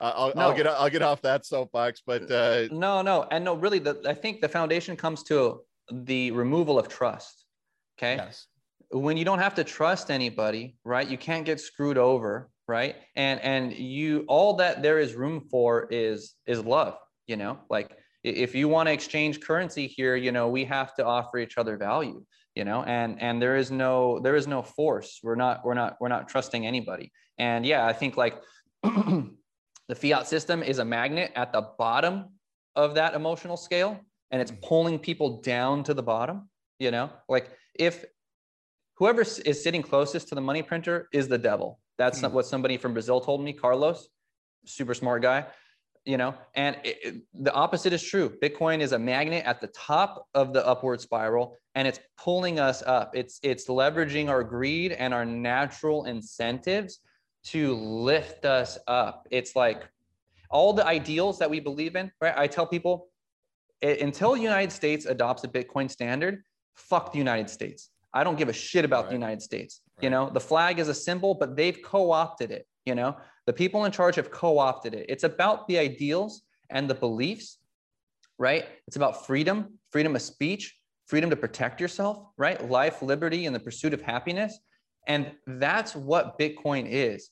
[0.00, 0.42] I'll, no.
[0.42, 4.00] I'll get I'll get off that soapbox, but uh, no, no, and no, really, the,
[4.06, 5.60] I think the foundation comes to
[5.92, 7.44] the removal of trust.
[7.98, 8.16] Okay.
[8.16, 8.46] Yes.
[8.90, 11.06] When you don't have to trust anybody, right?
[11.06, 12.96] You can't get screwed over, right?
[13.16, 16.96] And and you all that there is room for is is love.
[17.26, 21.04] You know, like if you want to exchange currency here, you know, we have to
[21.04, 22.24] offer each other value.
[22.54, 25.20] You know, and and there is no there is no force.
[25.22, 27.12] We're not we're not we're not trusting anybody.
[27.36, 28.40] And yeah, I think like.
[29.90, 32.26] The fiat system is a magnet at the bottom
[32.76, 33.98] of that emotional scale
[34.30, 34.62] and it's mm.
[34.62, 36.48] pulling people down to the bottom,
[36.78, 37.10] you know?
[37.28, 38.04] Like if
[38.98, 41.79] whoever is sitting closest to the money printer is the devil.
[42.00, 42.32] That's mm.
[42.32, 44.08] what somebody from Brazil told me, Carlos,
[44.64, 45.44] super smart guy,
[46.06, 46.34] you know?
[46.54, 48.32] And it, it, the opposite is true.
[48.42, 52.82] Bitcoin is a magnet at the top of the upward spiral and it's pulling us
[52.86, 53.14] up.
[53.14, 57.00] It's it's leveraging our greed and our natural incentives
[57.44, 59.28] to lift us up.
[59.30, 59.82] It's like
[60.50, 62.34] all the ideals that we believe in, right?
[62.34, 63.08] I tell people
[63.82, 66.44] until the United States adopts a Bitcoin standard,
[66.76, 67.90] fuck the United States.
[68.14, 69.10] I don't give a shit about right.
[69.10, 69.82] the United States.
[70.00, 70.04] Right.
[70.04, 72.66] You know, the flag is a symbol, but they've co-opted it.
[72.86, 75.06] You know, the people in charge have co-opted it.
[75.08, 77.58] It's about the ideals and the beliefs,
[78.38, 78.66] right?
[78.86, 80.76] It's about freedom, freedom of speech,
[81.06, 82.70] freedom to protect yourself, right?
[82.70, 84.58] Life, liberty, and the pursuit of happiness.
[85.06, 87.30] And that's what Bitcoin is.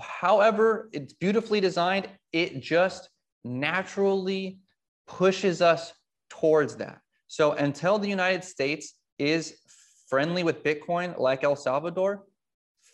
[0.00, 3.08] However, it's beautifully designed, it just
[3.44, 4.58] naturally
[5.06, 5.92] pushes us
[6.30, 7.00] towards that.
[7.26, 9.58] So until the United States is
[10.14, 12.24] friendly with Bitcoin like El Salvador,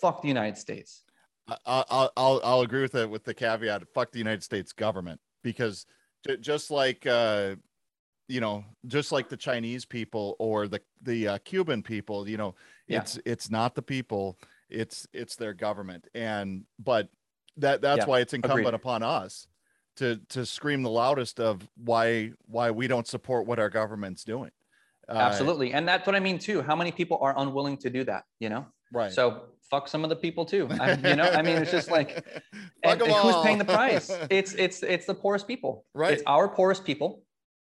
[0.00, 1.02] fuck the United States.
[1.66, 5.84] I'll, I'll, I'll agree with it with the caveat, fuck the United States government, because
[6.40, 7.56] just like, uh,
[8.28, 12.54] you know, just like the Chinese people or the, the uh, Cuban people, you know,
[12.86, 13.00] yeah.
[13.00, 14.38] it's it's not the people
[14.70, 17.08] it's it's their government and but
[17.56, 18.74] that that's yeah, why it's incumbent agreed.
[18.74, 19.46] upon us
[19.96, 24.50] to to scream the loudest of why why we don't support what our government's doing
[25.18, 25.72] absolutely.
[25.72, 26.62] And that's what i mean too.
[26.62, 28.66] How many people are unwilling to do that you know?
[28.92, 29.12] Right.
[29.12, 30.68] So fuck some of the people too.
[30.80, 32.26] I, you know i mean it's just like
[32.84, 34.10] and, and who's paying the price?
[34.30, 35.84] It's it's it's the poorest people.
[35.94, 36.12] Right.
[36.12, 37.22] It's our poorest people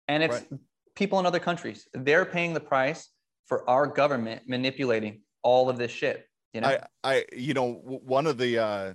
[0.08, 0.60] and it's right.
[0.96, 1.88] people in other countries.
[1.94, 3.10] They're paying the price
[3.46, 6.28] for our government manipulating all of this shit.
[6.54, 8.94] You know, I, I, you know, one of the, uh,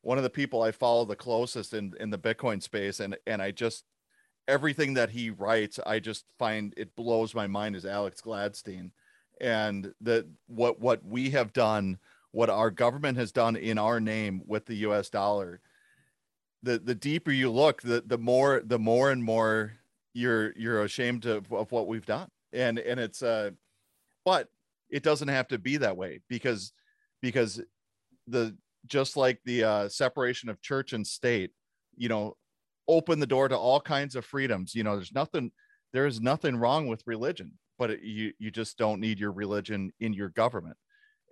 [0.00, 3.40] one of the people I follow the closest in, in the Bitcoin space, and and
[3.40, 3.84] I just
[4.48, 8.90] everything that he writes, I just find it blows my mind is Alex Gladstein,
[9.40, 11.98] and that what what we have done,
[12.32, 15.08] what our government has done in our name with the U.S.
[15.08, 15.60] dollar.
[16.62, 19.74] The the deeper you look, the the more the more and more
[20.12, 23.50] you're you're ashamed of, of what we've done, and and it's uh,
[24.24, 24.48] but
[24.90, 26.72] it doesn't have to be that way because
[27.20, 27.60] because
[28.26, 31.50] the just like the uh, separation of church and state
[31.96, 32.36] you know
[32.88, 35.50] open the door to all kinds of freedoms you know there's nothing
[35.92, 40.12] there's nothing wrong with religion but it, you you just don't need your religion in
[40.12, 40.76] your government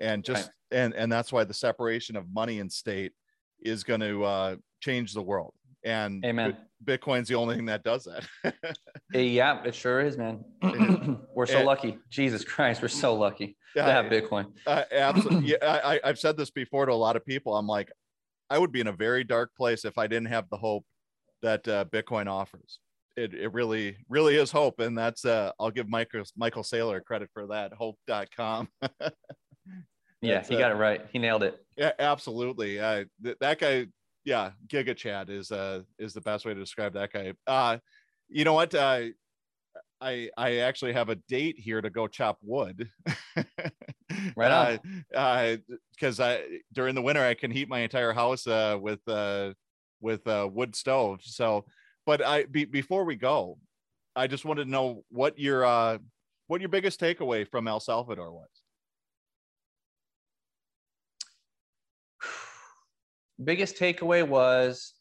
[0.00, 0.78] and just right.
[0.78, 3.12] and and that's why the separation of money and state
[3.60, 6.56] is going to uh, change the world and Amen.
[6.84, 8.54] Bitcoin's the only thing that does that.
[9.12, 10.44] yeah, it sure is, man.
[11.34, 11.98] we're so and, lucky.
[12.10, 14.52] Jesus Christ, we're so lucky to have Bitcoin.
[14.66, 15.50] Uh, absolutely.
[15.62, 17.56] yeah, I, I've said this before to a lot of people.
[17.56, 17.90] I'm like,
[18.50, 20.84] I would be in a very dark place if I didn't have the hope
[21.42, 22.78] that uh, Bitcoin offers.
[23.16, 24.80] It, it really, really is hope.
[24.80, 28.68] And that's, uh, I'll give Michael, Michael Saylor credit for that, hope.com.
[30.22, 31.04] yeah, he got it right.
[31.12, 31.62] He nailed it.
[31.76, 32.80] Yeah, absolutely.
[32.80, 33.86] Uh, th- that guy,
[34.24, 37.32] yeah, Giga Chad is uh is the best way to describe that guy.
[37.46, 37.78] Uh,
[38.28, 38.74] you know what?
[38.74, 39.06] Uh,
[40.00, 42.88] I I actually have a date here to go chop wood.
[44.36, 45.04] right on.
[45.14, 45.56] Uh,
[45.92, 49.52] because uh, I during the winter I can heat my entire house uh with uh
[50.02, 51.20] with a wood stove.
[51.22, 51.64] So,
[52.04, 53.58] but I be, before we go,
[54.14, 55.98] I just wanted to know what your uh
[56.48, 58.48] what your biggest takeaway from El Salvador was.
[63.42, 64.92] biggest takeaway was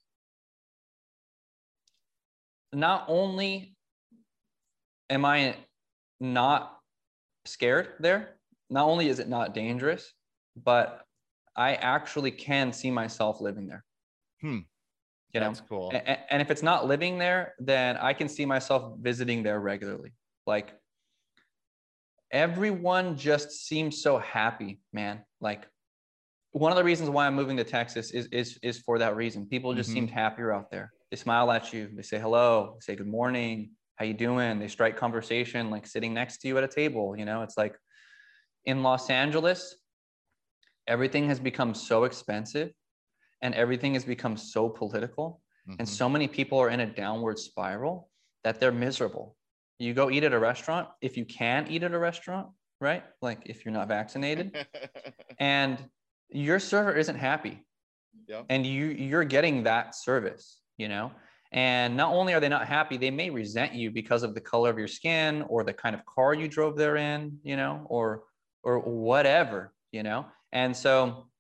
[2.72, 3.76] not only
[5.10, 5.56] am I
[6.22, 6.78] not
[7.46, 8.36] scared there,
[8.70, 10.14] not only is it not dangerous,
[10.56, 11.06] but
[11.56, 13.84] I actually can see myself living there.
[14.40, 14.60] Hmm.
[15.34, 15.90] You know, That's cool.
[15.94, 20.12] and, and if it's not living there, then I can see myself visiting there regularly.
[20.46, 20.74] Like
[22.32, 25.24] everyone just seems so happy, man.
[25.40, 25.68] Like
[26.52, 29.46] one of the reasons why I'm moving to Texas is is is for that reason.
[29.46, 29.94] People just Mhm.
[29.94, 30.92] seemed happier out there.
[31.10, 31.90] They smile at you.
[31.94, 32.76] They say hello.
[32.76, 33.72] They say good morning.
[33.96, 34.60] How you doing?
[34.60, 37.16] They strike conversation like sitting next to you at a table.
[37.16, 37.78] You know, it's like
[38.66, 39.78] in Los Angeles,
[40.88, 42.72] everything has become so expensive
[43.42, 45.88] and everything has become so political and Mhm.
[45.88, 48.10] so many people are in a downward spiral
[48.44, 49.38] that they're miserable.
[49.80, 53.04] You go eat at a restaurant, if you can eat at a restaurant, right?
[53.22, 54.56] Like if you're not vaccinated,
[55.40, 55.90] and
[56.30, 57.66] your server isn't happy.
[58.28, 58.46] Yep.
[58.50, 61.12] And you you're getting that service, you know?
[61.52, 64.70] And not only are they not happy, they may resent you because of the color
[64.70, 68.24] of your skin or the kind of car you drove there in, you know, or
[68.64, 70.28] or whatever, you know?
[70.52, 71.31] And so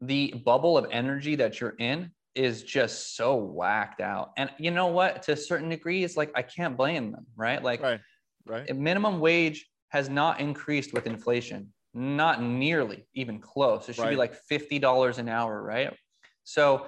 [0.00, 4.30] the bubble of energy that you're in is just so whacked out.
[4.36, 5.22] And you know what?
[5.24, 7.62] To a certain degree, it's like I can't blame them, right?
[7.62, 8.00] Like right.
[8.46, 8.74] Right.
[8.74, 13.88] minimum wage has not increased with inflation, not nearly even close.
[13.88, 15.92] It should be like $50 an hour, right?
[16.44, 16.86] So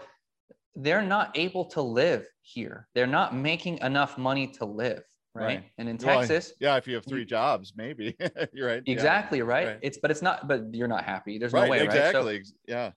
[0.75, 2.89] they're not able to live here.
[2.95, 5.03] They're not making enough money to live,
[5.35, 5.45] right?
[5.47, 5.65] Right.
[5.79, 8.17] And in Well, Texas, Yeah, if you have three jobs, maybe
[8.53, 8.83] you're right.
[8.87, 8.93] Yeah.
[8.93, 9.67] exactly, right?
[9.67, 9.79] right.
[9.83, 11.39] It's but it's not but you're not happy.
[11.39, 11.65] There's Right.
[11.65, 11.87] no way, right?
[11.89, 12.37] Exactly.
[12.37, 12.93] Ex- yeah.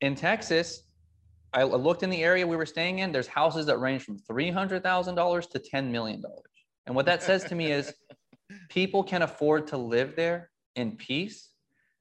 [0.00, 0.82] In Texas,
[1.52, 3.12] I looked in the area we were staying in.
[3.12, 6.44] There's houses that range from three hundred thousand dollars to ten million dollars.
[6.86, 7.92] And what that says to me is,
[8.68, 11.50] people can afford to live there in peace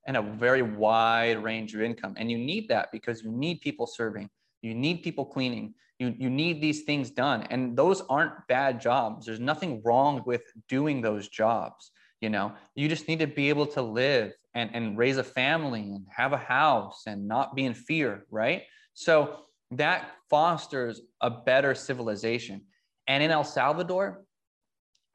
[0.08, 2.14] and a very wide range of income.
[2.18, 4.30] And you need that because you need people serving,
[4.62, 7.44] you need people cleaning, you you need these things done.
[7.50, 9.26] And those aren't bad jobs.
[9.26, 11.92] There's nothing wrong with doing those jobs.
[12.22, 15.82] You know, you just need to be able to live and, and raise a family
[15.82, 18.64] and have a house and not be in fear, right?
[18.94, 19.38] So
[19.72, 22.62] that fosters a better civilization.
[23.08, 24.24] And in El Salvador,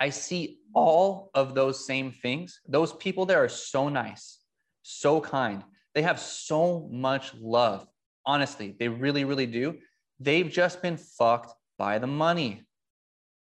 [0.01, 2.61] I see all of those same things.
[2.67, 4.39] Those people there are so nice,
[4.83, 5.63] so kind.
[5.95, 7.87] They have so much love.
[8.27, 9.79] Honestly, they really, really do.
[10.19, 12.63] They've just been fucked by the money.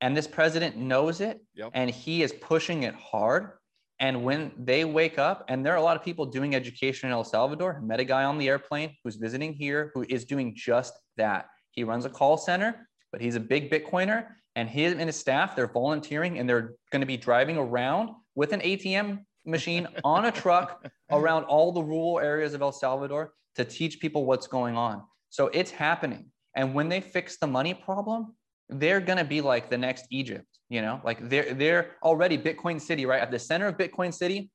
[0.01, 1.71] And this president knows it Yep.
[1.73, 3.51] and he is pushing it hard.
[3.99, 7.13] And when they wake up, and there are a lot of people doing education in
[7.13, 10.53] El Salvador, I met a guy on the airplane who's visiting here who is doing
[10.55, 11.45] just that.
[11.69, 14.25] He runs a call center, but he's a big Bitcoiner,
[14.55, 18.53] and he and his staff, they're volunteering and they're going to be driving around with
[18.53, 23.63] an ATM machine on a truck around all the rural areas of El Salvador to
[23.63, 25.03] teach people what's going on.
[25.29, 26.31] So it's happening.
[26.55, 28.35] And when they fix the money problem,
[28.71, 32.79] they're going to be like the next Egypt, you know, like they're, they're already Bitcoin
[32.79, 33.21] City, right?
[33.21, 34.49] At the center of Bitcoin City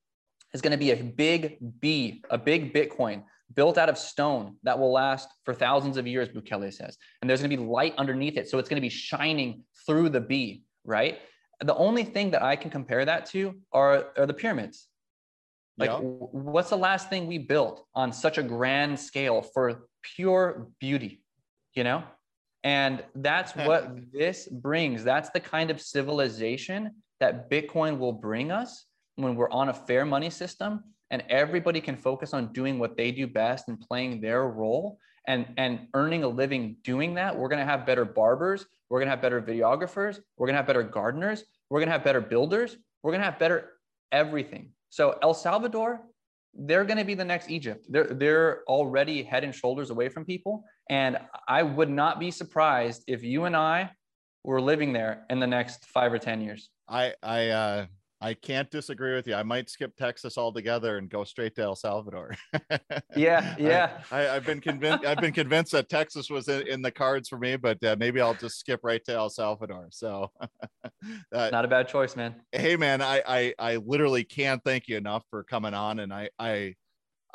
[0.54, 4.78] is going to be a big B, a big Bitcoin built out of stone that
[4.78, 6.96] will last for thousands of years, Bukele says.
[7.20, 8.48] And there's going to be light underneath it.
[8.48, 11.18] So it's going to be shining through the B, right?
[11.62, 14.88] The only thing that I can compare that to are, are the pyramids.
[15.78, 15.98] Like, Yeah.
[15.98, 21.22] what's the last thing we built on such a grand scale for pure beauty,
[21.74, 22.02] you know?
[22.66, 23.64] And that's hmm.
[23.64, 25.04] what this brings.
[25.04, 26.90] That's the kind of civilization
[27.20, 31.96] that Bitcoin will bring us when we're on a fair money system and everybody can
[31.96, 34.98] focus on doing what they do best and playing their role
[35.28, 37.38] and, and earning a living doing that.
[37.38, 38.66] We're going to have better barbers.
[38.90, 40.18] We're going to have better videographers.
[40.36, 41.44] We're going to have better gardeners.
[41.70, 42.76] We're going to have better builders.
[43.04, 43.74] We're going to have better
[44.10, 44.72] everything.
[44.90, 46.00] So El Salvador,
[46.52, 47.86] they're going to be the next Egypt.
[47.88, 51.18] They're they're already head and shoulders away from people, and
[51.48, 53.90] I would not be surprised if you and I
[54.44, 56.70] were living there in the next five or ten years.
[56.88, 57.86] I I uh
[58.20, 59.34] I can't disagree with you.
[59.34, 62.34] I might skip Texas altogether and go straight to El Salvador.
[63.14, 64.00] Yeah, yeah.
[64.10, 65.04] I, have been convinced.
[65.04, 68.20] I've been convinced that Texas was in, in the cards for me, but uh, maybe
[68.20, 69.88] I'll just skip right to El Salvador.
[69.90, 70.30] So,
[71.34, 72.36] uh, Not a bad choice, man.
[72.52, 76.30] hey, man, I, I I literally can't thank you enough for coming on, and I
[76.38, 76.74] I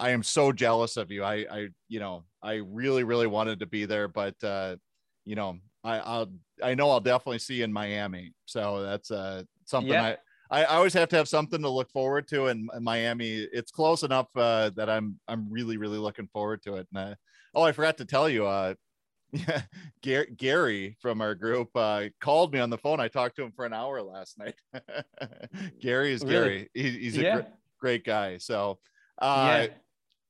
[0.02, 1.24] I am so jealous of you.
[1.24, 4.76] I I you know I really really wanted to be there, but uh,
[5.26, 8.34] you know I I'll I know I'll definitely see you in Miami.
[8.45, 10.04] So that's uh something Yeah.
[10.04, 10.18] I.
[10.54, 13.38] I always have to have something to look forward to in in Miami.
[13.54, 16.88] It's close enough uh, that I'm I'm really really looking forward to it.
[16.93, 17.16] And uh,
[17.56, 18.74] oh, I forgot to tell you, uh,
[19.32, 19.62] yeah,
[20.06, 22.99] Gar- Gary from our group uh, called me on the phone.
[22.99, 24.56] I talked to him for an hour last night.
[25.80, 26.34] Gary is Really?
[26.34, 26.70] Gary.
[26.74, 27.36] He, he's a Yeah.
[27.41, 27.47] gr-
[27.80, 28.38] great guy.
[28.38, 28.80] So,
[29.22, 29.74] uh, yeah.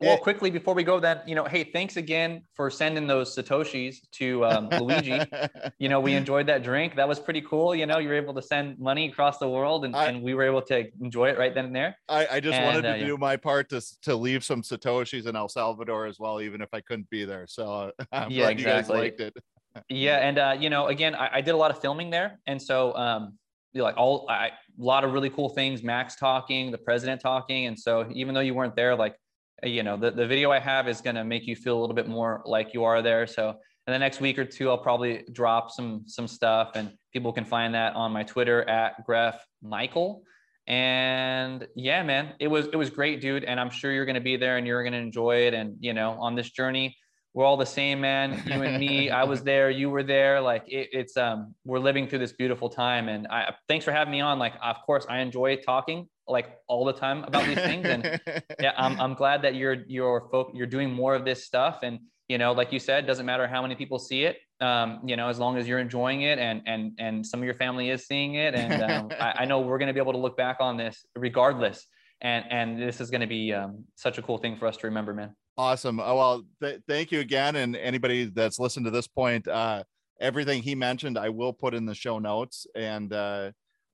[0.01, 3.97] Well, quickly before we go, then you know, hey, thanks again for sending those satoshis
[4.13, 5.21] to um, Luigi.
[5.79, 6.95] you know, we enjoyed that drink.
[6.95, 7.75] That was pretty cool.
[7.75, 10.33] You know, you were able to send money across the world, and, I, and we
[10.33, 11.95] were able to enjoy it right then and there.
[12.09, 13.17] I, I just and, wanted to uh, do yeah.
[13.17, 16.81] my part to to leave some satoshis in El Salvador as well, even if I
[16.81, 17.45] couldn't be there.
[17.47, 18.63] So I'm yeah, glad exactly.
[18.63, 19.33] you guys liked it.
[19.89, 22.61] yeah, and uh, you know, again, I, I, did a lot of filming there, and
[22.61, 23.37] so um,
[23.73, 25.83] you know, like all I, a lot of really cool things.
[25.83, 29.15] Max talking, the president talking, and so even though you weren't there, like
[29.63, 31.95] you know, the, the video I have is going to make you feel a little
[31.95, 33.27] bit more like you are there.
[33.27, 33.49] So
[33.87, 37.45] in the next week or two, I'll probably drop some, some stuff and people can
[37.45, 40.23] find that on my Twitter at Gref Michael.
[40.67, 43.43] And yeah, man, it was, it was great, dude.
[43.43, 45.53] And I'm sure you're going to be there and you're going to enjoy it.
[45.53, 46.95] And, you know, on this journey,
[47.33, 48.43] we're all the same, man.
[48.45, 50.41] You and me, I was there, you were there.
[50.41, 53.09] Like it, it's, um, we're living through this beautiful time.
[53.09, 54.37] And I, thanks for having me on.
[54.37, 57.85] Like, of course I enjoy talking like all the time about these things.
[57.85, 58.21] And
[58.59, 61.79] yeah, I'm, I'm glad that you're, you're folk, you're doing more of this stuff.
[61.83, 64.37] And, you know, like you said, doesn't matter how many people see it.
[64.59, 67.55] Um, you know, as long as you're enjoying it and, and, and some of your
[67.55, 68.55] family is seeing it.
[68.55, 71.05] And um, I, I know we're going to be able to look back on this
[71.15, 71.85] regardless.
[72.21, 74.87] And, and this is going to be um, such a cool thing for us to
[74.87, 75.35] remember, man.
[75.57, 75.99] Awesome.
[75.99, 77.55] Oh, well, th- thank you again.
[77.55, 79.83] And anybody that's listened to this point, uh,
[80.19, 82.65] everything he mentioned, I will put in the show notes.
[82.75, 83.51] And uh,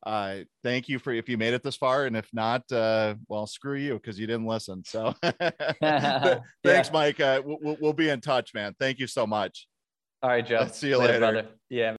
[0.08, 2.05] uh, thank you for if you made it this far.
[2.05, 4.82] And if not, uh, well, screw you because you didn't listen.
[4.86, 6.89] So thanks, yeah.
[6.93, 7.20] Mike.
[7.20, 8.74] Uh, we'll, we'll be in touch, man.
[8.80, 9.68] Thank you so much.
[10.24, 10.68] All right, Joe.
[10.72, 11.20] see you later.
[11.20, 11.47] later.
[11.70, 11.93] Yeah.